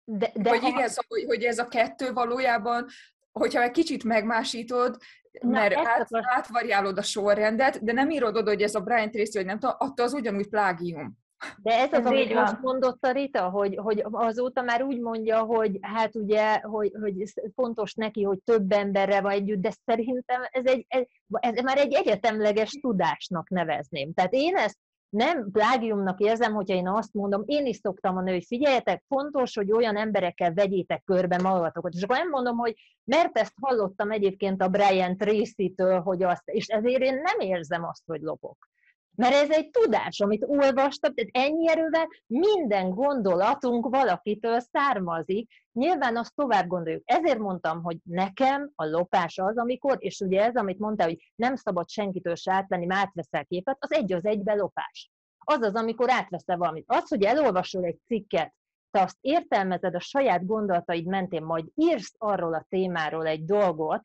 [0.06, 0.68] De, de hogy, ha...
[0.68, 2.88] igen, szóval, hogy, hogy ez a kettő valójában
[3.34, 4.98] hogyha egy kicsit megmásítod,
[5.42, 9.38] Na, mert át, átvariálod a sorrendet, de nem írod oda, hogy ez a Brian Tracy,
[9.38, 11.22] hogy nem tudom, attól az ugyanúgy plágium.
[11.58, 15.78] De ez az, amit most mondott a Rita, hogy, hogy azóta már úgy mondja, hogy
[15.82, 20.86] hát ugye, hogy, hogy fontos neki, hogy több emberre van együtt, de szerintem ez, egy,
[20.88, 24.14] ez, ez már egy egyetemleges tudásnak nevezném.
[24.14, 24.78] Tehát én ezt
[25.14, 29.72] nem plágiumnak érzem, hogyha én azt mondom, én is szoktam mondani, hogy figyeljetek, fontos, hogy
[29.72, 31.94] olyan emberekkel vegyétek körbe magatokat.
[31.94, 36.68] És akkor nem mondom, hogy mert ezt hallottam egyébként a Brian Tracy-től, hogy azt, és
[36.68, 38.70] ezért én nem érzem azt, hogy lopok.
[39.16, 46.36] Mert ez egy tudás, amit olvastam, tehát ennyi erővel minden gondolatunk valakitől származik, nyilván azt
[46.36, 47.02] tovább gondoljuk.
[47.06, 51.56] Ezért mondtam, hogy nekem a lopás az, amikor, és ugye ez, amit mondta, hogy nem
[51.56, 55.12] szabad senkitől se átvenni, mert átveszel képet, az egy az egybe lopás.
[55.38, 56.86] Az az, amikor átveszel valamit.
[56.88, 58.54] Az, hogy elolvasol egy cikket,
[58.92, 64.02] te azt értelmezed a saját gondolataid mentén, majd írsz arról a témáról egy dolgot,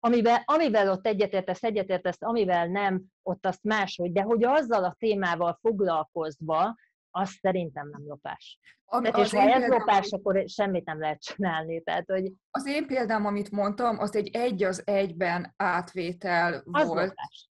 [0.00, 5.58] amivel, amivel ott egyetértesz, egyetértesz, amivel nem, ott azt máshogy, de hogy azzal a témával
[5.60, 6.74] foglalkozva,
[7.10, 8.58] az szerintem nem lopás.
[8.84, 11.82] Ami, tehát, és ha ez példám, lopás, akkor semmit nem lehet csinálni.
[11.82, 12.32] Tehát, hogy...
[12.50, 17.08] Az én példám, amit mondtam, az egy egy az egyben átvétel az volt.
[17.08, 17.45] Lopás.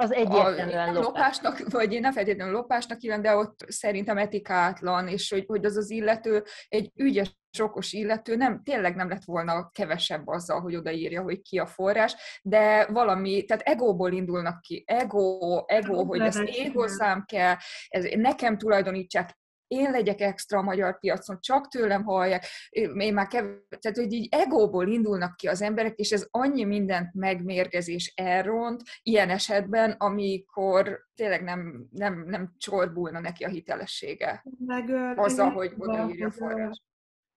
[0.00, 1.04] Az egyértelműen a, lopás.
[1.04, 5.76] lopásnak, vagy én nem feltétlenül lopásnak hívom, de ott szerintem etikátlan, és hogy, hogy az
[5.76, 11.22] az illető egy ügyes okos illető nem, tényleg nem lett volna kevesebb azzal, hogy odaírja,
[11.22, 16.72] hogy ki a forrás, de valami, tehát egóból indulnak ki, ego, ego, hogy ezt én
[16.72, 17.54] hozzám kell,
[17.88, 19.38] ez, nekem tulajdonítsák,
[19.70, 23.44] én legyek extra a magyar piacon, csak tőlem hallják, én már kev...
[23.78, 29.30] tehát hogy így egóból indulnak ki az emberek, és ez annyi mindent megmérgezés elront ilyen
[29.30, 34.44] esetben, amikor tényleg nem, nem, nem csorbulna neki a hitelessége.
[34.66, 36.82] Meg, azzal, hogy odaírja a forrás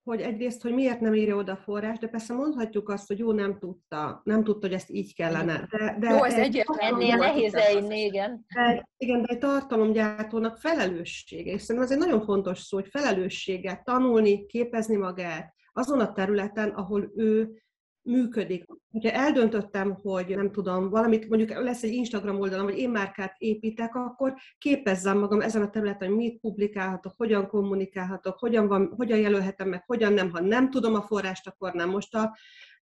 [0.04, 3.58] hogy egyrészt, hogy miért nem írja oda forrás, de persze mondhatjuk azt, hogy jó, nem
[3.58, 5.68] tudta, nem tudta, hogy ezt így kellene.
[5.70, 7.04] De, de jó, ez egyértelmű.
[7.04, 7.54] Ennél nehéz
[7.90, 8.44] igen.
[8.54, 13.84] De, igen, de egy tartalomgyártónak felelőssége, és szerintem ez egy nagyon fontos szó, hogy felelősséget
[13.84, 17.62] tanulni, képezni magát azon a területen, ahol ő
[18.04, 18.64] működik.
[18.90, 23.94] Hogyha eldöntöttem, hogy nem tudom, valamit, mondjuk lesz egy Instagram oldalam, vagy én márkát építek,
[23.94, 29.68] akkor képezzem magam ezen a területen, hogy mit publikálhatok, hogyan kommunikálhatok, hogyan, van, hogyan jelölhetem
[29.68, 31.90] meg, hogyan nem, ha nem tudom a forrást, akkor nem.
[31.90, 32.36] Most a,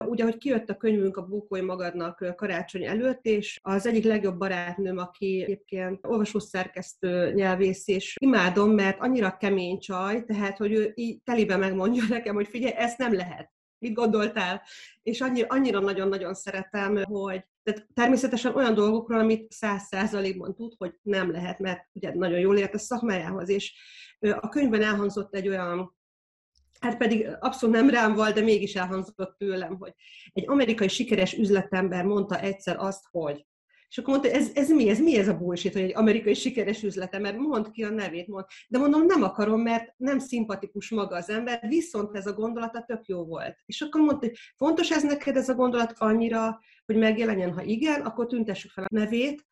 [0.05, 4.97] ugye, hogy kijött a könyvünk a Bukói Magadnak karácsony előtt, és az egyik legjobb barátnőm,
[4.97, 11.57] aki egyébként olvasószerkesztő nyelvész, és imádom, mert annyira kemény csaj, tehát, hogy ő így telibe
[11.57, 13.51] megmondja nekem, hogy figyelj, ezt nem lehet
[13.83, 14.61] mit gondoltál?
[15.03, 20.93] És annyira, annyira nagyon-nagyon szeretem, hogy tehát természetesen olyan dolgokról, amit száz százalékban tud, hogy
[21.01, 23.73] nem lehet, mert ugye nagyon jól ért a szakmájához, és
[24.19, 25.95] a könyvben elhangzott egy olyan
[26.79, 29.93] hát pedig abszolút nem rám volt, de mégis elhangzott tőlem, hogy
[30.33, 33.45] egy amerikai sikeres üzletember mondta egyszer azt, hogy
[33.93, 36.83] és akkor mondta, ez, ez mi, ez mi ez a bullshit, hogy egy amerikai sikeres
[36.83, 38.45] üzlete, mert mond ki a nevét, mond.
[38.67, 43.05] De mondom, nem akarom, mert nem szimpatikus maga az ember, viszont ez a gondolata tök
[43.05, 43.57] jó volt.
[43.65, 48.01] És akkor mondta, hogy fontos ez neked ez a gondolat annyira, hogy megjelenjen, ha igen,
[48.01, 49.45] akkor tüntessük fel a nevét,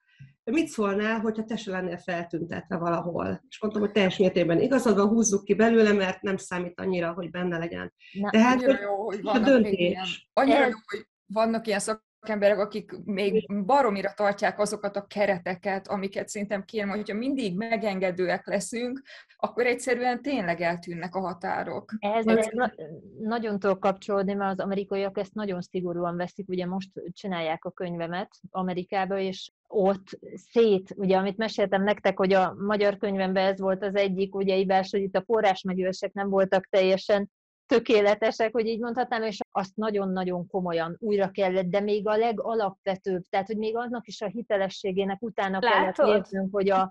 [0.43, 3.43] mit szólnál, hogyha te se lennél feltüntetve valahol?
[3.49, 7.29] És mondtam, hogy teljes mértékben igazad van, húzzuk ki belőle, mert nem számít annyira, hogy
[7.29, 7.93] benne legyen.
[8.11, 9.77] Na, Tehát, annyira jó, hogy vannak a döntés.
[9.77, 15.87] Ilyen, annyira jó, hogy vannak ilyen szak szakemberek, akik még baromira tartják azokat a kereteket,
[15.87, 19.01] amiket szerintem kérem, hogyha mindig megengedőek leszünk,
[19.37, 21.91] akkor egyszerűen tényleg eltűnnek a határok.
[21.99, 22.73] Ez, ez na-
[23.19, 26.49] nagyon tudok kapcsolódni, mert az amerikaiak ezt nagyon szigorúan veszik.
[26.49, 30.19] Ugye most csinálják a könyvemet Amerikába, és ott
[30.51, 34.91] szét, ugye amit meséltem nektek, hogy a magyar könyvemben ez volt az egyik ugye ibás,
[34.91, 37.29] hogy itt a forrásmegősek nem voltak teljesen
[37.71, 43.47] tökéletesek, hogy így mondhatnám, és azt nagyon-nagyon komolyan újra kellett, de még a legalapvetőbb, tehát
[43.47, 45.95] hogy még annak is a hitelességének utána Látod?
[45.95, 46.89] kellett néznünk, hogy a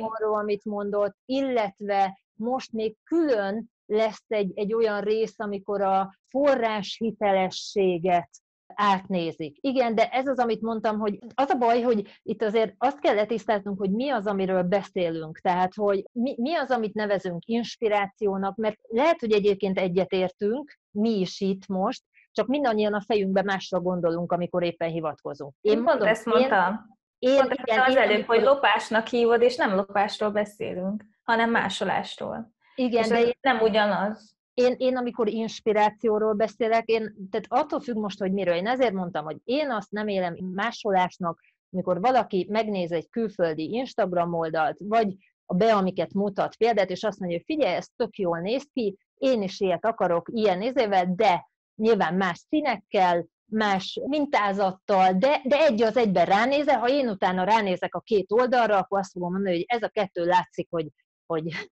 [0.00, 6.96] arról, amit mondott, illetve most még külön lesz egy, egy olyan rész, amikor a forrás
[6.98, 8.30] hitelességet
[8.74, 9.56] átnézik.
[9.60, 13.14] Igen, de ez az, amit mondtam, hogy az a baj, hogy itt azért azt kell
[13.14, 15.38] letisztáznunk, hogy mi az, amiről beszélünk.
[15.38, 21.40] Tehát, hogy mi, mi az, amit nevezünk inspirációnak, mert lehet, hogy egyébként egyetértünk, mi is
[21.40, 22.02] itt most,
[22.32, 25.54] csak mindannyian a fejünkbe másra gondolunk, amikor éppen hivatkozunk.
[25.60, 26.90] Én, mondom, ezt mondtam.
[27.18, 28.36] Én, én igen, az én, előbb, amikor...
[28.36, 32.52] hogy lopásnak hívod, és nem lopásról beszélünk, hanem másolásról.
[32.74, 33.32] Igen, és de én...
[33.40, 38.54] nem ugyanaz én, én amikor inspirációról beszélek, én, tehát attól függ most, hogy miről.
[38.54, 41.40] Én ezért mondtam, hogy én azt nem élem másolásnak,
[41.70, 47.18] amikor valaki megnéz egy külföldi Instagram oldalt, vagy a be, amiket mutat példát, és azt
[47.18, 51.48] mondja, hogy figyelj, ez tök jól néz ki, én is ilyet akarok, ilyen nézével, de
[51.74, 57.94] nyilván más színekkel, más mintázattal, de, de egy az egyben ránézel, ha én utána ránézek
[57.94, 60.88] a két oldalra, akkor azt fogom mondani, hogy ez a kettő látszik, hogy,
[61.26, 61.68] hogy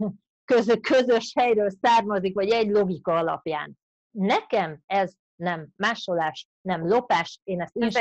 [0.54, 3.78] közö, közös helyről származik, vagy egy logika alapján.
[4.10, 7.94] Nekem ez nem másolás, nem lopás, én ezt is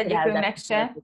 [0.56, 0.96] se.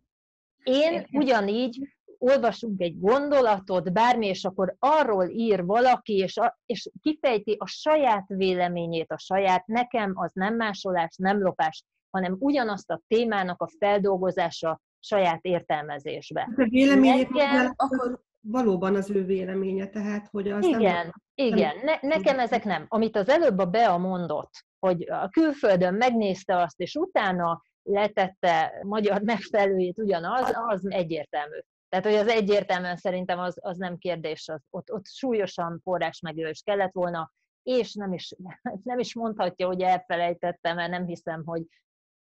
[0.64, 7.56] Én ugyanígy olvasunk egy gondolatot, bármi, és akkor arról ír valaki, és, a, és kifejti
[7.60, 13.62] a saját véleményét, a saját, nekem az nem másolás, nem lopás, hanem ugyanazt a témának
[13.62, 16.50] a feldolgozása saját értelmezésbe.
[16.58, 21.76] A véleményét Nekem, akkor valóban az ő véleménye, tehát hogy az Igen, nem, igen.
[21.84, 22.86] Ne, nekem ezek nem.
[22.88, 29.22] Amit az előbb a Bea mondott, hogy a külföldön megnézte azt, és utána letette magyar
[29.22, 31.58] megfelelőjét ugyanaz, az egyértelmű.
[31.90, 36.94] Tehát, hogy az egyértelműen szerintem az, az nem kérdés, az, ott, ott súlyosan forrásmegős kellett
[36.94, 37.32] volna,
[37.64, 38.34] és nem is,
[38.84, 41.64] nem is mondhatja, hogy elfelejtettem, mert nem hiszem, hogy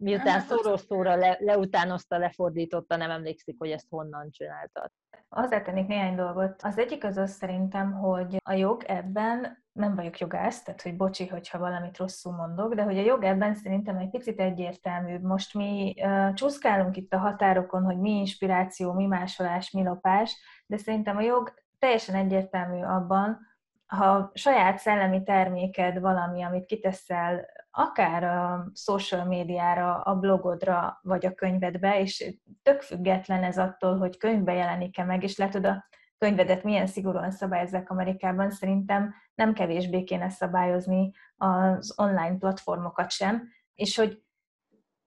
[0.01, 4.91] miután szóról szóra le, leutánozta, lefordította, nem emlékszik, hogy ezt honnan csináltad.
[5.29, 6.61] Hozzátennék néhány dolgot.
[6.61, 11.27] Az egyik az az szerintem, hogy a jog ebben, nem vagyok jogász, tehát hogy bocsi,
[11.27, 15.21] hogyha valamit rosszul mondok, de hogy a jog ebben szerintem egy picit egyértelműbb.
[15.21, 20.77] Most mi uh, csúszkálunk itt a határokon, hogy mi inspiráció, mi másolás, mi lopás, de
[20.77, 23.39] szerintem a jog teljesen egyértelmű abban,
[23.85, 31.33] ha saját szellemi terméked valami, amit kiteszel akár a social médiára, a blogodra, vagy a
[31.33, 35.85] könyvedbe, és tök független ez attól, hogy könyvbe jelenik-e meg, és látod a
[36.17, 43.95] könyvedet milyen szigorúan szabályozzák Amerikában, szerintem nem kevésbé kéne szabályozni az online platformokat sem, és
[43.95, 44.23] hogy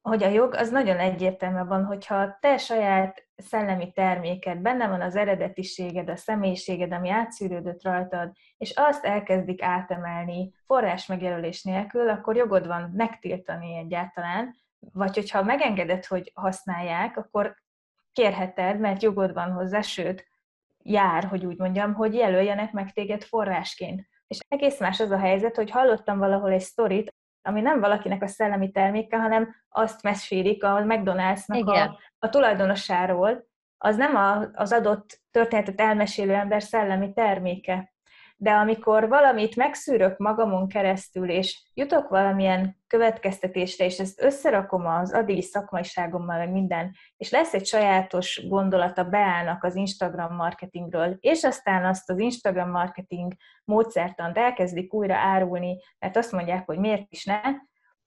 [0.09, 5.17] hogy a jog az nagyon egyértelmű van, hogyha te saját szellemi terméked, benne van az
[5.17, 12.67] eredetiséged, a személyiséged, ami átszűrődött rajtad, és azt elkezdik átemelni forrás megjelölés nélkül, akkor jogod
[12.67, 14.55] van megtiltani egyáltalán,
[14.93, 17.57] vagy hogyha megengeded, hogy használják, akkor
[18.13, 20.27] kérheted, mert jogod van hozzá, sőt,
[20.83, 24.09] jár, hogy úgy mondjam, hogy jelöljenek meg téged forrásként.
[24.27, 27.15] És egész más az a helyzet, hogy hallottam valahol egy sztorit,
[27.47, 33.47] ami nem valakinek a szellemi terméke, hanem azt mesélik a McDonald'snak a, a tulajdonosáról,
[33.79, 37.94] az nem a, az adott történetet elmesélő ember szellemi terméke.
[38.45, 45.43] De amikor valamit megszűrök magamon keresztül, és jutok valamilyen következtetésre, és ezt összerakom az addigi
[45.43, 52.11] szakmaiságommal, meg minden, és lesz egy sajátos gondolata, beállnak az Instagram marketingről, és aztán azt
[52.11, 53.33] az Instagram marketing
[53.65, 57.41] módszertant elkezdik újra árulni, mert azt mondják, hogy miért is ne,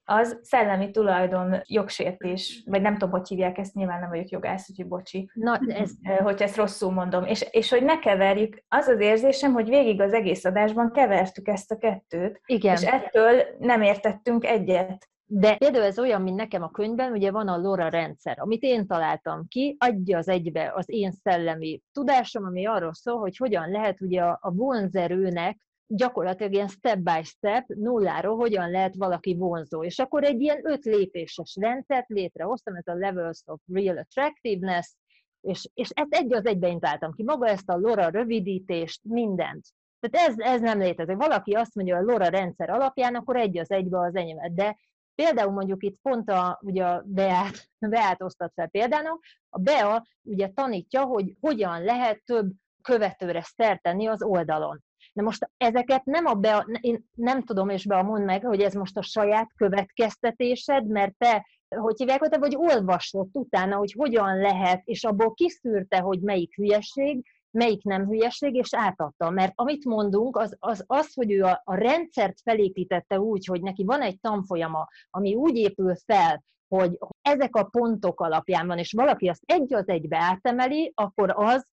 [0.09, 4.87] az szellemi tulajdon jogsértés, vagy nem tudom, hogy hívják ezt, nyilván nem vagyok jogász, úgyhogy
[4.87, 5.91] bocsi, Na, ez...
[6.23, 7.23] hogy ezt rosszul mondom.
[7.23, 11.71] És, és hogy ne keverjük, az az érzésem, hogy végig az egész adásban kevertük ezt
[11.71, 12.75] a kettőt, Igen.
[12.75, 15.09] és ettől nem értettünk egyet.
[15.29, 18.87] De például ez olyan, mint nekem a könyvben, ugye van a LoRa rendszer, amit én
[18.87, 24.01] találtam ki, adja az egybe az én szellemi tudásom, ami arról szól, hogy hogyan lehet
[24.01, 29.83] ugye a, a vonzerőnek gyakorlatilag ilyen step by step, nulláról hogyan lehet valaki vonzó.
[29.83, 34.93] És akkor egy ilyen öt lépéses rendszert létrehoztam, ez a Levels of Real Attractiveness,
[35.41, 39.65] és, és ezt egy az egyben intáltam ki, maga ezt a LoRa rövidítést, mindent.
[39.99, 41.15] Tehát ez, ez nem létezik.
[41.15, 44.53] Valaki azt mondja, hogy a LoRa rendszer alapján, akkor egy az egybe az enyémet.
[44.53, 44.77] De
[45.21, 50.47] Például mondjuk itt pont a, ugye a Beát, Beát osztott fel példának, a Bea ugye
[50.47, 52.51] tanítja, hogy hogyan lehet több
[52.87, 54.83] követőre szert tenni az oldalon.
[55.13, 58.73] De most ezeket nem a be, én nem tudom, és be mond meg, hogy ez
[58.73, 64.37] most a saját következtetésed, mert te, hogy hívják, hogy te vagy olvasott utána, hogy hogyan
[64.37, 69.29] lehet, és abból kiszűrte, hogy melyik hülyeség, melyik nem hülyeség, és átadta.
[69.29, 73.83] Mert amit mondunk, az az, az hogy ő a, a rendszert felépítette úgy, hogy neki
[73.83, 79.27] van egy tanfolyama, ami úgy épül fel, hogy ezek a pontok alapján van, és valaki
[79.27, 81.67] azt egy az egybe átemeli, akkor az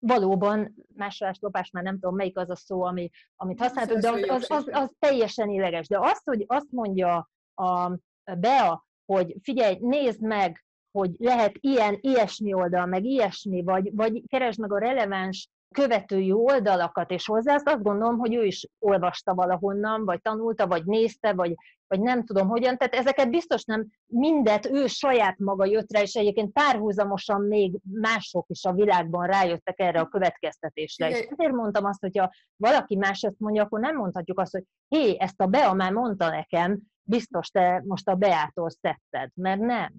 [0.00, 4.24] valóban másolás, lopás, már nem tudom melyik az a szó, ami, amit használtuk, de az,
[4.28, 5.88] az, az, az teljesen illeges.
[5.88, 7.92] De azt, hogy azt mondja a
[8.38, 14.58] Bea, hogy figyelj, nézd meg, hogy lehet ilyen, ilyesmi oldal, meg ilyesmi, vagy, vagy keresd
[14.58, 20.04] meg a releváns követői oldalakat, és hozzá azt, azt gondolom, hogy ő is olvasta valahonnan,
[20.04, 21.54] vagy tanulta, vagy nézte, vagy,
[21.90, 22.76] vagy nem tudom hogyan.
[22.76, 28.46] Tehát ezeket biztos nem mindet ő saját maga jött rá, és egyébként párhuzamosan még mások
[28.48, 31.10] is a világban rájöttek erre a következtetésre.
[31.10, 35.16] És ezért mondtam azt, hogyha valaki más ezt mondja, akkor nem mondhatjuk azt, hogy hé,
[35.18, 39.92] ezt a Bea már mondta nekem, biztos te most a Beától szedted, mert nem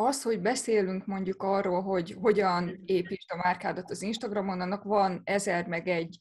[0.00, 5.66] az, hogy beszélünk mondjuk arról, hogy hogyan építsd a márkádat az Instagramon, annak van ezer
[5.66, 6.18] meg egy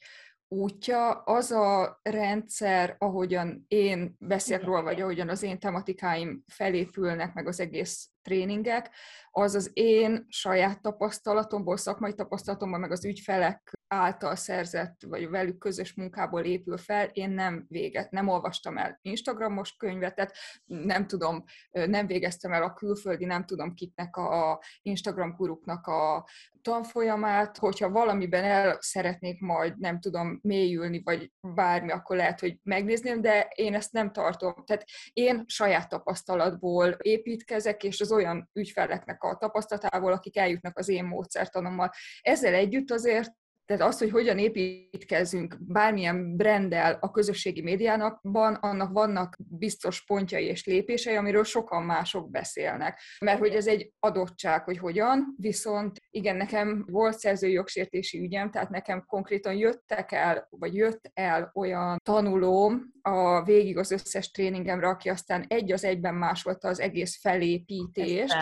[0.47, 7.47] útja, az a rendszer, ahogyan én beszélek róla, vagy ahogyan az én tematikáim felépülnek, meg
[7.47, 8.89] az egész tréningek,
[9.31, 15.93] az az én saját tapasztalatomból, szakmai tapasztalatomból, meg az ügyfelek által szerzett, vagy velük közös
[15.93, 17.05] munkából épül fel.
[17.05, 23.25] Én nem véget, nem olvastam el Instagramos könyvetet, nem tudom, nem végeztem el a külföldi,
[23.25, 26.27] nem tudom kiknek a Instagram guruknak a
[26.61, 33.21] tanfolyamát, hogyha valamiben el szeretnék majd, nem tudom, mélyülni, vagy bármi, akkor lehet, hogy megnézném,
[33.21, 34.53] de én ezt nem tartom.
[34.65, 41.05] Tehát én saját tapasztalatból építkezek, és az olyan ügyfeleknek a tapasztalatából, akik eljutnak az én
[41.05, 41.91] módszertanommal.
[42.21, 43.31] Ezzel együtt azért
[43.67, 50.65] tehát az, hogy hogyan építkezünk bármilyen brendel a közösségi médiánakban, annak vannak biztos pontjai és
[50.65, 52.99] lépései, amiről sokan mások beszélnek.
[53.19, 58.69] Mert hogy ez egy adottság, hogy hogyan, viszont igen, nekem volt szerzői jogsértési ügyem, tehát
[58.69, 65.09] nekem konkrétan jöttek el, vagy jött el olyan tanulóm a végig az összes tréningemre, aki
[65.09, 68.33] aztán egy az egyben másolta az egész felépítést.
[68.33, 68.39] Ez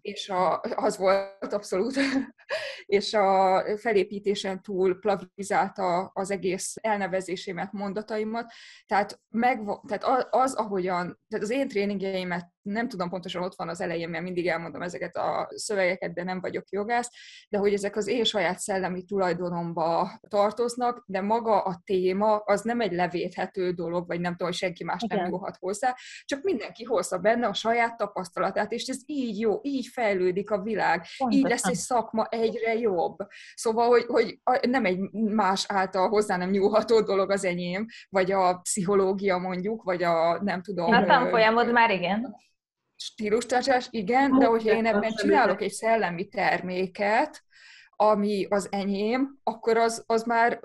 [0.00, 1.94] És a, az volt abszolút.
[2.86, 8.52] és a felépítése teljesen túl plagizálta az egész elnevezésémet, mondataimat.
[8.86, 13.80] Tehát, meg, tehát az, ahogyan, tehát az én tréningjeimet nem tudom pontosan, ott van az
[13.80, 17.10] elején, mert mindig elmondom ezeket a szövegeket, de nem vagyok jogász,
[17.48, 22.80] de hogy ezek az én saját szellemi tulajdonomba tartoznak, de maga a téma az nem
[22.80, 25.94] egy levéthető dolog, vagy nem tudom, hogy senki más nem jóhat hozzá,
[26.24, 31.04] csak mindenki hozza benne a saját tapasztalatát, és ez így jó, így fejlődik a világ,
[31.18, 31.44] Pontosan.
[31.44, 33.16] így lesz egy szakma egyre jobb.
[33.54, 34.38] Szóval, hogy, hogy
[34.68, 40.02] nem egy más által hozzá nem nyúlható dolog az enyém, vagy a pszichológia mondjuk, vagy
[40.02, 40.92] a nem tudom...
[40.92, 42.34] A tanfolyamod már igen
[43.00, 47.44] stílustartás, igen, de hogyha én ebben csinálok egy szellemi terméket,
[47.90, 50.60] ami az enyém, akkor az, az már,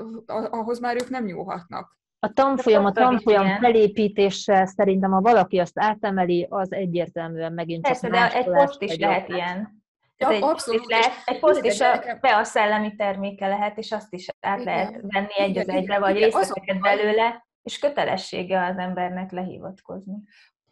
[0.50, 1.98] ahhoz már ők nem nyúlhatnak.
[2.20, 8.10] A tanfolyam, a tanfolyam felépítéssel szerintem, ha valaki azt átemeli, az egyértelműen megint csak Persze,
[8.10, 9.84] de egy poszt is lehet ilyen.
[10.18, 10.86] Ja, egy, abszolút.
[10.86, 14.76] Lehet, egy poszt is a, be a szellemi terméke lehet, és azt is át igen.
[14.76, 20.16] lehet venni egy az egyre, vagy részleteket belőle, és kötelessége az embernek lehivatkozni.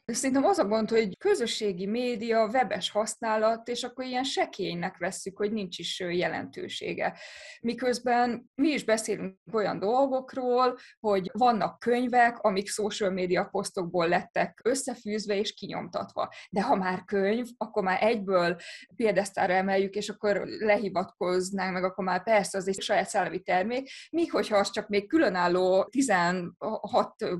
[0.05, 5.51] Szerintem az a gond, hogy közösségi média, webes használat, és akkor ilyen sekélynek vesszük, hogy
[5.51, 7.19] nincs is jelentősége.
[7.61, 15.37] Miközben mi is beszélünk olyan dolgokról, hogy vannak könyvek, amik social media posztokból lettek összefűzve
[15.37, 16.33] és kinyomtatva.
[16.49, 18.55] De ha már könyv, akkor már egyből
[18.95, 24.31] példesztára emeljük, és akkor lehivatkoznánk, meg akkor már persze az egy saját szellemi termék, míg
[24.31, 26.53] hogyha az csak még különálló 16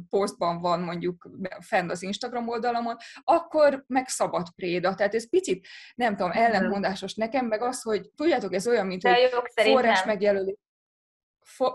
[0.10, 4.96] posztban van mondjuk fenn az Instagram oldalamon, akkor meg szabad préda.
[4.96, 9.14] Tehát ez picit, nem tudom, ellentmondásos nekem, meg az, hogy tudjátok, ez olyan, mint De
[9.14, 10.56] hogy forrás megjelölés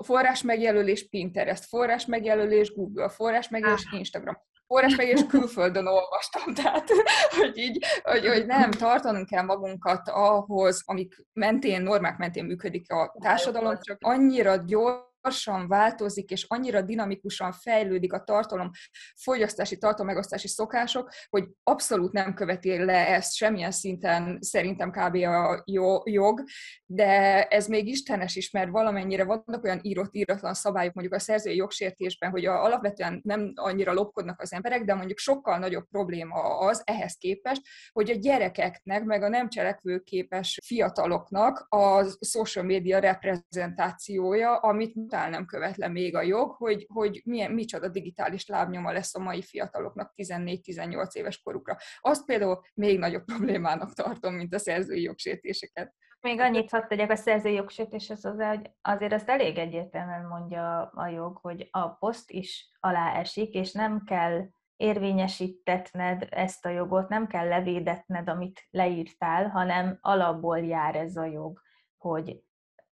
[0.05, 4.37] forrás megjelölés Pinterest, forrás megjelölés Google, forrás megjelölés Instagram
[4.69, 6.89] forrás megjelölés külföldön olvastam, tehát
[7.31, 13.17] hogy így, hogy, hogy nem, tartanunk kell magunkat ahhoz, amik mentén, normák mentén működik a
[13.21, 18.71] társadalom, csak annyira gyors, gyorsan változik, és annyira dinamikusan fejlődik a tartalom,
[19.17, 25.15] fogyasztási, tartalommegosztási szokások, hogy abszolút nem követi le ezt semmilyen szinten szerintem kb.
[25.15, 25.63] a
[26.05, 26.43] jog,
[26.87, 31.57] de ez még istenes is, mert valamennyire vannak olyan írott, íratlan szabályok mondjuk a szerzői
[31.57, 36.83] jogsértésben, hogy a, alapvetően nem annyira lopkodnak az emberek, de mondjuk sokkal nagyobb probléma az
[36.85, 37.63] ehhez képest,
[37.93, 45.47] hogy a gyerekeknek, meg a nem cselekvőképes fiataloknak a social media reprezentációja, amit utál nem
[45.47, 50.13] követ le még a jog, hogy, hogy milyen, micsoda digitális lábnyoma lesz a mai fiataloknak
[50.17, 51.77] 14-18 éves korukra.
[52.01, 55.95] Azt például még nagyobb problémának tartom, mint a szerzői jogsértéseket.
[56.21, 61.07] Még annyit hadd tegyek a szerzői jogsértéshez hozzá, hogy azért azt elég egyértelműen mondja a
[61.07, 64.47] jog, hogy a poszt is alá esik, és nem kell
[64.77, 71.61] érvényesítetned ezt a jogot, nem kell levédetned, amit leírtál, hanem alapból jár ez a jog,
[71.97, 72.43] hogy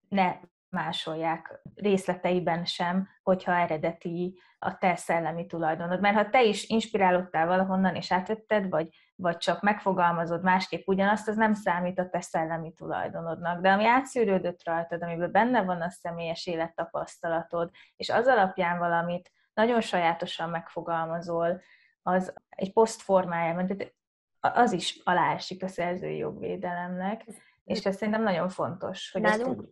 [0.09, 0.35] ne
[0.73, 5.99] másolják részleteiben sem, hogyha eredeti a te szellemi tulajdonod.
[5.99, 11.35] Mert ha te is inspirálódtál valahonnan és átvetted, vagy, vagy csak megfogalmazod másképp ugyanazt, az
[11.35, 13.61] nem számít a te szellemi tulajdonodnak.
[13.61, 19.81] De ami átszűrődött rajtad, amiből benne van a személyes élettapasztalatod, és az alapján valamit nagyon
[19.81, 21.61] sajátosan megfogalmazol,
[22.01, 23.93] az egy poszt formájában, tehát
[24.39, 27.25] az is aláesik a szerzői jogvédelemnek,
[27.63, 29.69] és ez szerintem nagyon fontos, hogy Nálunk, ezt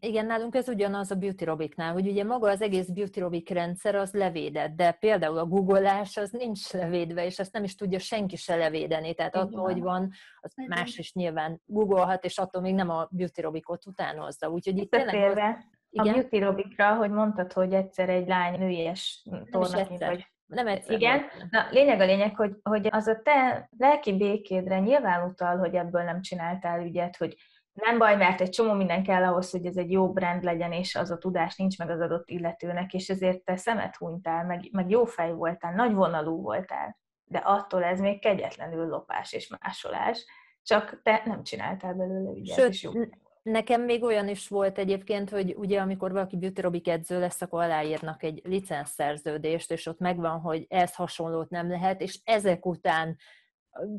[0.00, 3.94] igen, nálunk ez ugyanaz a Beauty Robiknál, hogy ugye maga az egész Beauty Robik rendszer
[3.94, 8.36] az levédett, de például a googolás az nincs levédve, és ezt nem is tudja senki
[8.36, 9.46] se levédeni, tehát Igen.
[9.46, 10.10] attól, hogy van,
[10.40, 10.78] az Igen.
[10.78, 14.50] más is nyilván googolhat, és attól még nem a Beauty Robikot utánozza.
[14.50, 15.38] Úgyhogy itt tényleg...
[15.38, 15.54] Az...
[15.90, 16.14] Igen?
[16.14, 21.22] A Beauty Robikra, hogy mondtad, hogy egyszer egy lány nőies tornaként vagy nem egyszer Igen.
[21.50, 26.02] Na, lényeg a lényeg, hogy, hogy az a te lelki békédre nyilván utal, hogy ebből
[26.02, 27.36] nem csináltál ügyet, hogy
[27.82, 30.94] nem baj, mert egy csomó minden kell ahhoz, hogy ez egy jó brand legyen, és
[30.94, 34.90] az a tudás nincs meg az adott illetőnek, és ezért te szemet hunytál, meg, meg
[34.90, 40.24] jó fej voltál, nagy vonalú voltál, de attól ez még kegyetlenül lopás és másolás,
[40.62, 42.92] csak te nem csináltál belőle ügyet, Sőt, és jó.
[43.42, 47.62] Nekem még olyan is volt egyébként, hogy ugye amikor valaki beauty robik edző lesz, akkor
[47.62, 53.16] aláírnak egy licenszerződést, és ott megvan, hogy ez hasonlót nem lehet, és ezek után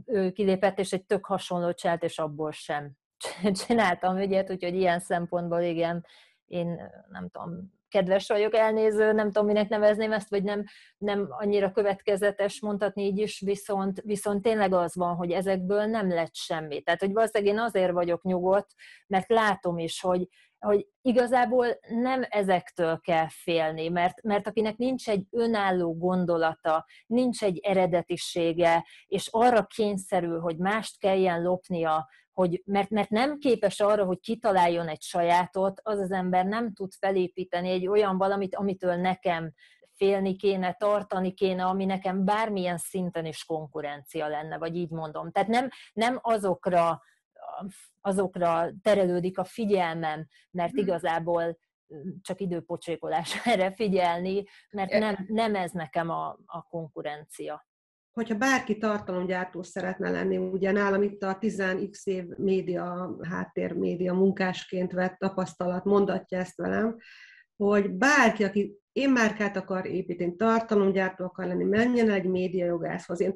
[0.06, 2.92] ő kilépett, és egy tök hasonlót csinált, és abból sem
[3.66, 6.06] csináltam ügyet, úgyhogy ilyen szempontból igen,
[6.46, 10.64] én nem tudom, kedves vagyok, elnéző, nem tudom, minek nevezném ezt, vagy nem,
[10.98, 16.36] nem annyira következetes mondhatni így is, viszont, viszont tényleg az van, hogy ezekből nem lett
[16.36, 16.82] semmi.
[16.82, 18.74] Tehát, hogy valószínűleg én azért vagyok nyugodt,
[19.08, 20.28] mert látom is, hogy,
[20.60, 27.60] hogy igazából nem ezektől kell félni, mert, mert akinek nincs egy önálló gondolata, nincs egy
[27.60, 32.08] eredetisége, és arra kényszerül, hogy mást kelljen lopnia,
[32.40, 36.92] hogy mert, mert nem képes arra, hogy kitaláljon egy sajátot, az az ember nem tud
[36.94, 39.54] felépíteni egy olyan valamit, amitől nekem
[39.96, 45.32] félni kéne, tartani kéne, ami nekem bármilyen szinten is konkurencia lenne, vagy így mondom.
[45.32, 47.02] Tehát nem, nem azokra,
[48.02, 50.82] azokra terelődik a figyelmem, mert hmm.
[50.82, 51.60] igazából
[52.22, 57.69] csak időpocsékolás erre figyelni, mert nem, nem ez nekem a, a konkurencia
[58.20, 64.92] hogyha bárki tartalomgyártó szeretne lenni, ugye nálam itt a 10x év média, háttér média munkásként
[64.92, 66.98] vett tapasztalat mondatja ezt velem,
[67.56, 73.22] hogy bárki, aki én márkát akar építeni, tartalomgyártó akar lenni, menjen egy médiajogászhoz.
[73.22, 73.36] Én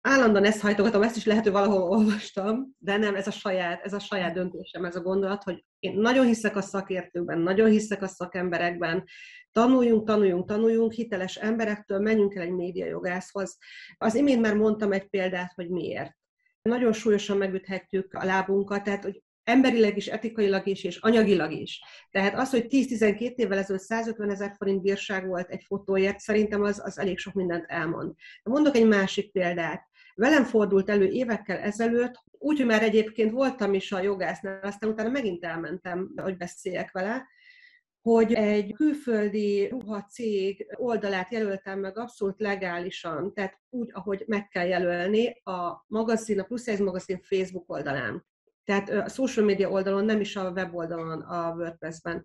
[0.00, 3.92] állandóan ezt hajtogatom, ezt is lehet, hogy valahol olvastam, de nem, ez a saját, ez
[3.92, 8.06] a saját döntésem, ez a gondolat, hogy én nagyon hiszek a szakértőkben, nagyon hiszek a
[8.06, 9.04] szakemberekben,
[9.52, 13.58] tanuljunk, tanuljunk, tanuljunk, hiteles emberektől, menjünk el egy médiajogászhoz.
[13.98, 16.18] Az imént már mondtam egy példát, hogy miért.
[16.62, 21.82] Nagyon súlyosan megüthetjük a lábunkat, tehát hogy emberileg is, etikailag is, és anyagilag is.
[22.10, 26.80] Tehát az, hogy 10-12 évvel ezelőtt 150 ezer forint bírság volt egy fotóért, szerintem az,
[26.84, 28.14] az elég sok mindent elmond.
[28.42, 29.88] Mondok egy másik példát.
[30.14, 35.44] Velem fordult elő évekkel ezelőtt, úgyhogy már egyébként voltam is a jogásznál, aztán utána megint
[35.44, 37.26] elmentem, hogy beszéljek vele,
[38.02, 45.40] hogy egy külföldi ruhacég oldalát jelöltem meg abszolút legálisan, tehát úgy, ahogy meg kell jelölni
[45.44, 48.26] a magazin, a Plus magazin Facebook oldalán.
[48.64, 52.24] Tehát a social media oldalon, nem is a weboldalon, a WordPress-ben.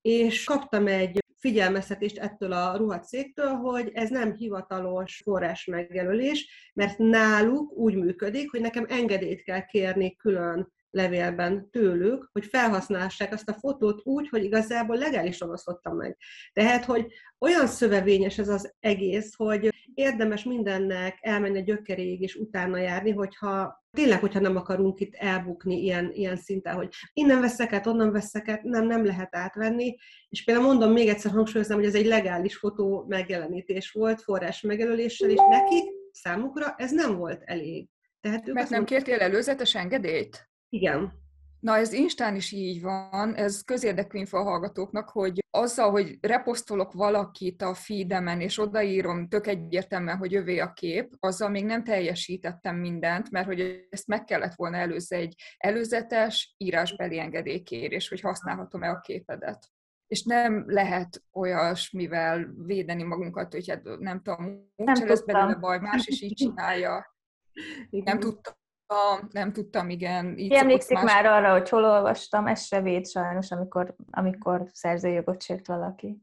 [0.00, 7.72] És kaptam egy figyelmeztetést ettől a ruhacégtől, hogy ez nem hivatalos forrás megjelölés, mert náluk
[7.72, 14.00] úgy működik, hogy nekem engedélyt kell kérni külön levélben tőlük, hogy felhasználhassák azt a fotót
[14.04, 16.16] úgy, hogy igazából legálisan osztottam meg.
[16.52, 17.06] Tehát, hogy
[17.38, 23.84] olyan szövevényes ez az egész, hogy érdemes mindennek elmenni a gyökeréig és utána járni, hogyha
[23.90, 28.48] tényleg, hogyha nem akarunk itt elbukni ilyen, ilyen szinten, hogy innen veszek át, onnan veszek
[28.48, 29.96] át, nem, nem lehet átvenni.
[30.28, 35.30] És például mondom, még egyszer hangsúlyozom, hogy ez egy legális fotó megjelenítés volt, forrás megjelöléssel,
[35.30, 37.88] és nekik, számukra ez nem volt elég.
[38.20, 40.48] Tehát ők Mert nem mondták, kértél előzetes engedélyt?
[40.68, 41.24] Igen.
[41.60, 46.92] Na, ez Instán is így van, ez közérdekű info a hallgatóknak, hogy azzal, hogy reposztolok
[46.92, 52.76] valakit a feedemen, és odaírom tök egyértelműen, hogy övé a kép, azzal még nem teljesítettem
[52.76, 59.00] mindent, mert hogy ezt meg kellett volna előző egy előzetes írásbeli engedélykérés, hogy használhatom-e a
[59.00, 59.68] képedet.
[60.06, 66.06] És nem lehet olyasmivel védeni magunkat, hogy hát nem tudom, úgyse lesz belőle baj, más
[66.06, 67.14] is így csinálja.
[67.90, 68.54] Nem tudtam,
[69.30, 70.38] nem tudtam, igen.
[70.38, 71.04] Így emlékszik más...
[71.04, 76.20] már arra, hogy hol olvastam, ez se véd sajnos, amikor, amikor szerzőjogot sért valaki.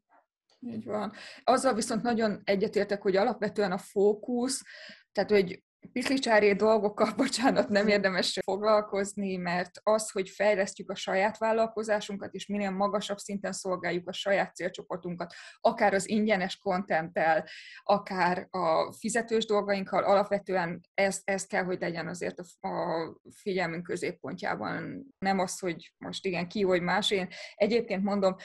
[0.59, 1.11] Így van.
[1.43, 4.63] Azzal viszont nagyon egyetértek, hogy alapvetően a fókusz,
[5.11, 12.33] tehát hogy piszlicsári dolgokkal, bocsánat, nem érdemes foglalkozni, mert az, hogy fejlesztjük a saját vállalkozásunkat,
[12.33, 17.47] és minél magasabb szinten szolgáljuk a saját célcsoportunkat, akár az ingyenes kontenttel,
[17.83, 25.05] akár a fizetős dolgainkkal, alapvetően ez, ez kell, hogy legyen azért a, a figyelmünk középpontjában.
[25.17, 27.11] Nem az, hogy most igen, ki, hogy más.
[27.11, 28.35] Én egyébként mondom,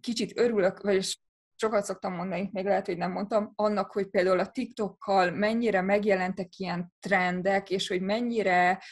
[0.00, 0.96] kicsit örülök, vagy
[1.60, 6.56] sokat szoktam mondani, még lehet, hogy nem mondtam, annak, hogy például a TikTokkal mennyire megjelentek
[6.56, 8.82] ilyen trendek, és hogy mennyire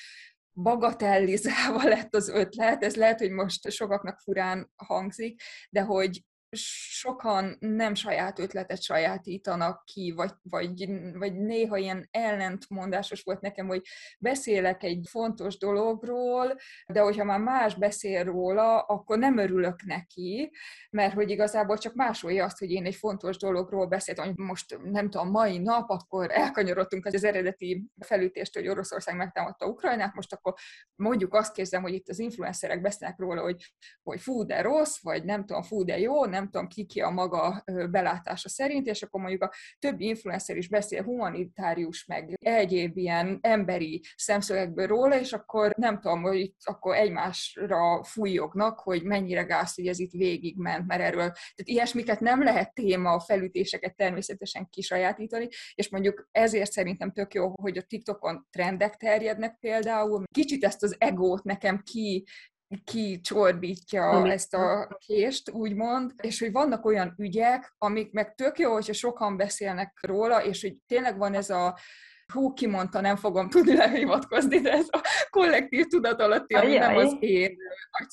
[0.52, 7.94] bagatellizálva lett az ötlet, ez lehet, hogy most sokaknak furán hangzik, de hogy sokan nem
[7.94, 13.82] saját ötletet sajátítanak ki, vagy, vagy, vagy néha ilyen ellentmondásos volt nekem, hogy
[14.18, 20.52] beszélek egy fontos dologról, de hogyha már más beszél róla, akkor nem örülök neki,
[20.90, 25.10] mert hogy igazából csak másolja azt, hogy én egy fontos dologról beszéltem, hogy most nem
[25.10, 30.54] tudom, mai nap, akkor elkanyarodtunk az eredeti felütést, hogy Oroszország megtámadta Ukrajnát, most akkor
[30.94, 35.24] mondjuk azt kézem, hogy itt az influencerek beszélnek róla, hogy, hogy fú, de rossz, vagy
[35.24, 39.20] nem tudom, fú, de jó, nem tudom ki ki a maga belátása szerint, és akkor
[39.20, 45.72] mondjuk a többi influencer is beszél humanitárius, meg egyéb ilyen emberi szemszögekből róla, és akkor
[45.76, 51.00] nem tudom, hogy itt akkor egymásra fújognak, hogy mennyire gáz, hogy ez itt végigment, mert
[51.00, 57.34] erről, tehát ilyesmiket nem lehet téma, a felütéseket természetesen kisajátítani, és mondjuk ezért szerintem tök
[57.34, 60.22] jó, hogy a TikTokon trendek terjednek például.
[60.32, 62.26] Kicsit ezt az egót nekem ki
[62.84, 64.32] kicsorbítja Amit.
[64.32, 69.36] ezt a kést, úgymond, és hogy vannak olyan ügyek, amik meg tök jó, hogyha sokan
[69.36, 71.78] beszélnek róla, és hogy tényleg van ez a
[72.32, 75.00] hú, kimondta, nem fogom tudni lehivatkozni, de ez a
[75.30, 77.56] kollektív tudat alatti, ami nem az én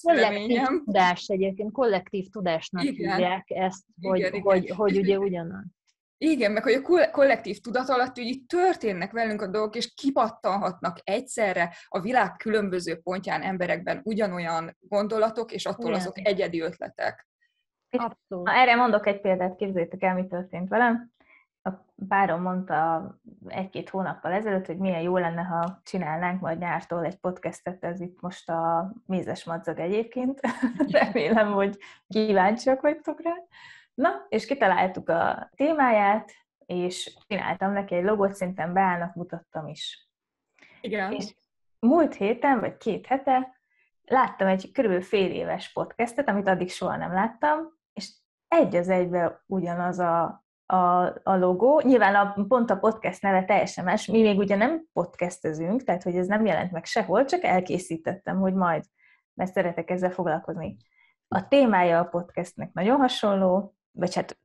[0.01, 3.13] Kollektív tudás egyébként, kollektív tudásnak igen.
[3.13, 4.75] hívják ezt, hogy, igen, hogy, igen.
[4.75, 5.74] hogy, hogy ugye ugyanaz.
[6.17, 10.99] Igen, meg hogy a kollektív tudat alatt, hogy itt történnek velünk a dolgok, és kipattanhatnak
[11.03, 15.99] egyszerre a világ különböző pontján emberekben ugyanolyan gondolatok, és attól Igen.
[15.99, 17.27] azok egyedi ötletek.
[17.89, 18.49] Abszolút.
[18.49, 21.13] Erre mondok egy példát, képzeljétek el, mi történt velem.
[21.61, 21.69] A
[22.07, 23.09] párom mondta
[23.47, 28.21] egy-két hónappal ezelőtt, hogy milyen jó lenne, ha csinálnánk majd nyártól egy podcastet, ez itt
[28.21, 30.39] most a mézes madzag egyébként.
[31.01, 33.33] Remélem, hogy kíváncsiak vagytok rá.
[33.95, 36.31] Na, és kitaláltuk a témáját,
[36.65, 40.09] és csináltam neki egy logót, szerintem beállnak, mutattam is.
[40.81, 41.11] Igen.
[41.11, 41.35] És
[41.79, 43.59] múlt héten, vagy két hete
[44.05, 47.59] láttam egy körülbelül fél éves podcastet, amit addig soha nem láttam,
[47.93, 48.13] és
[48.47, 51.81] egy az egybe ugyanaz a, a, a logó.
[51.81, 54.05] Nyilván a, pont a podcast neve teljesen más.
[54.05, 58.53] Mi még ugye nem podcastezünk, tehát hogy ez nem jelent meg sehol, csak elkészítettem, hogy
[58.53, 58.83] majd,
[59.33, 60.77] mert szeretek ezzel foglalkozni.
[61.27, 64.37] A témája a podcastnek nagyon hasonló, vagy hát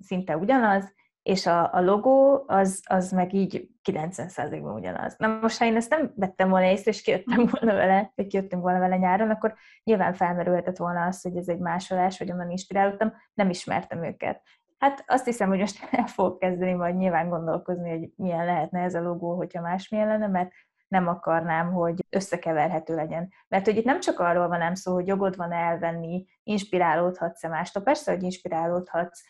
[0.00, 0.92] szinte ugyanaz,
[1.22, 5.14] és a, a logó az, az meg így 90%-ban ugyanaz.
[5.18, 8.62] Na most, ha én ezt nem vettem volna észre, és kijöttem volna vele, vagy kijöttünk
[8.62, 13.12] volna vele nyáron, akkor nyilván felmerülhetett volna az, hogy ez egy másolás, vagy onnan inspirálódtam,
[13.34, 14.42] nem ismertem őket.
[14.78, 18.94] Hát azt hiszem, hogy most el fogok kezdeni majd nyilván gondolkozni, hogy milyen lehetne ez
[18.94, 20.52] a logó, hogyha másmilyen lenne, mert
[20.90, 23.32] nem akarnám, hogy összekeverhető legyen.
[23.48, 27.82] Mert hogy itt nem csak arról van nem szó, hogy jogod van elvenni, inspirálódhatsz-e mástól,
[27.82, 29.24] persze, hogy inspirálódhatsz,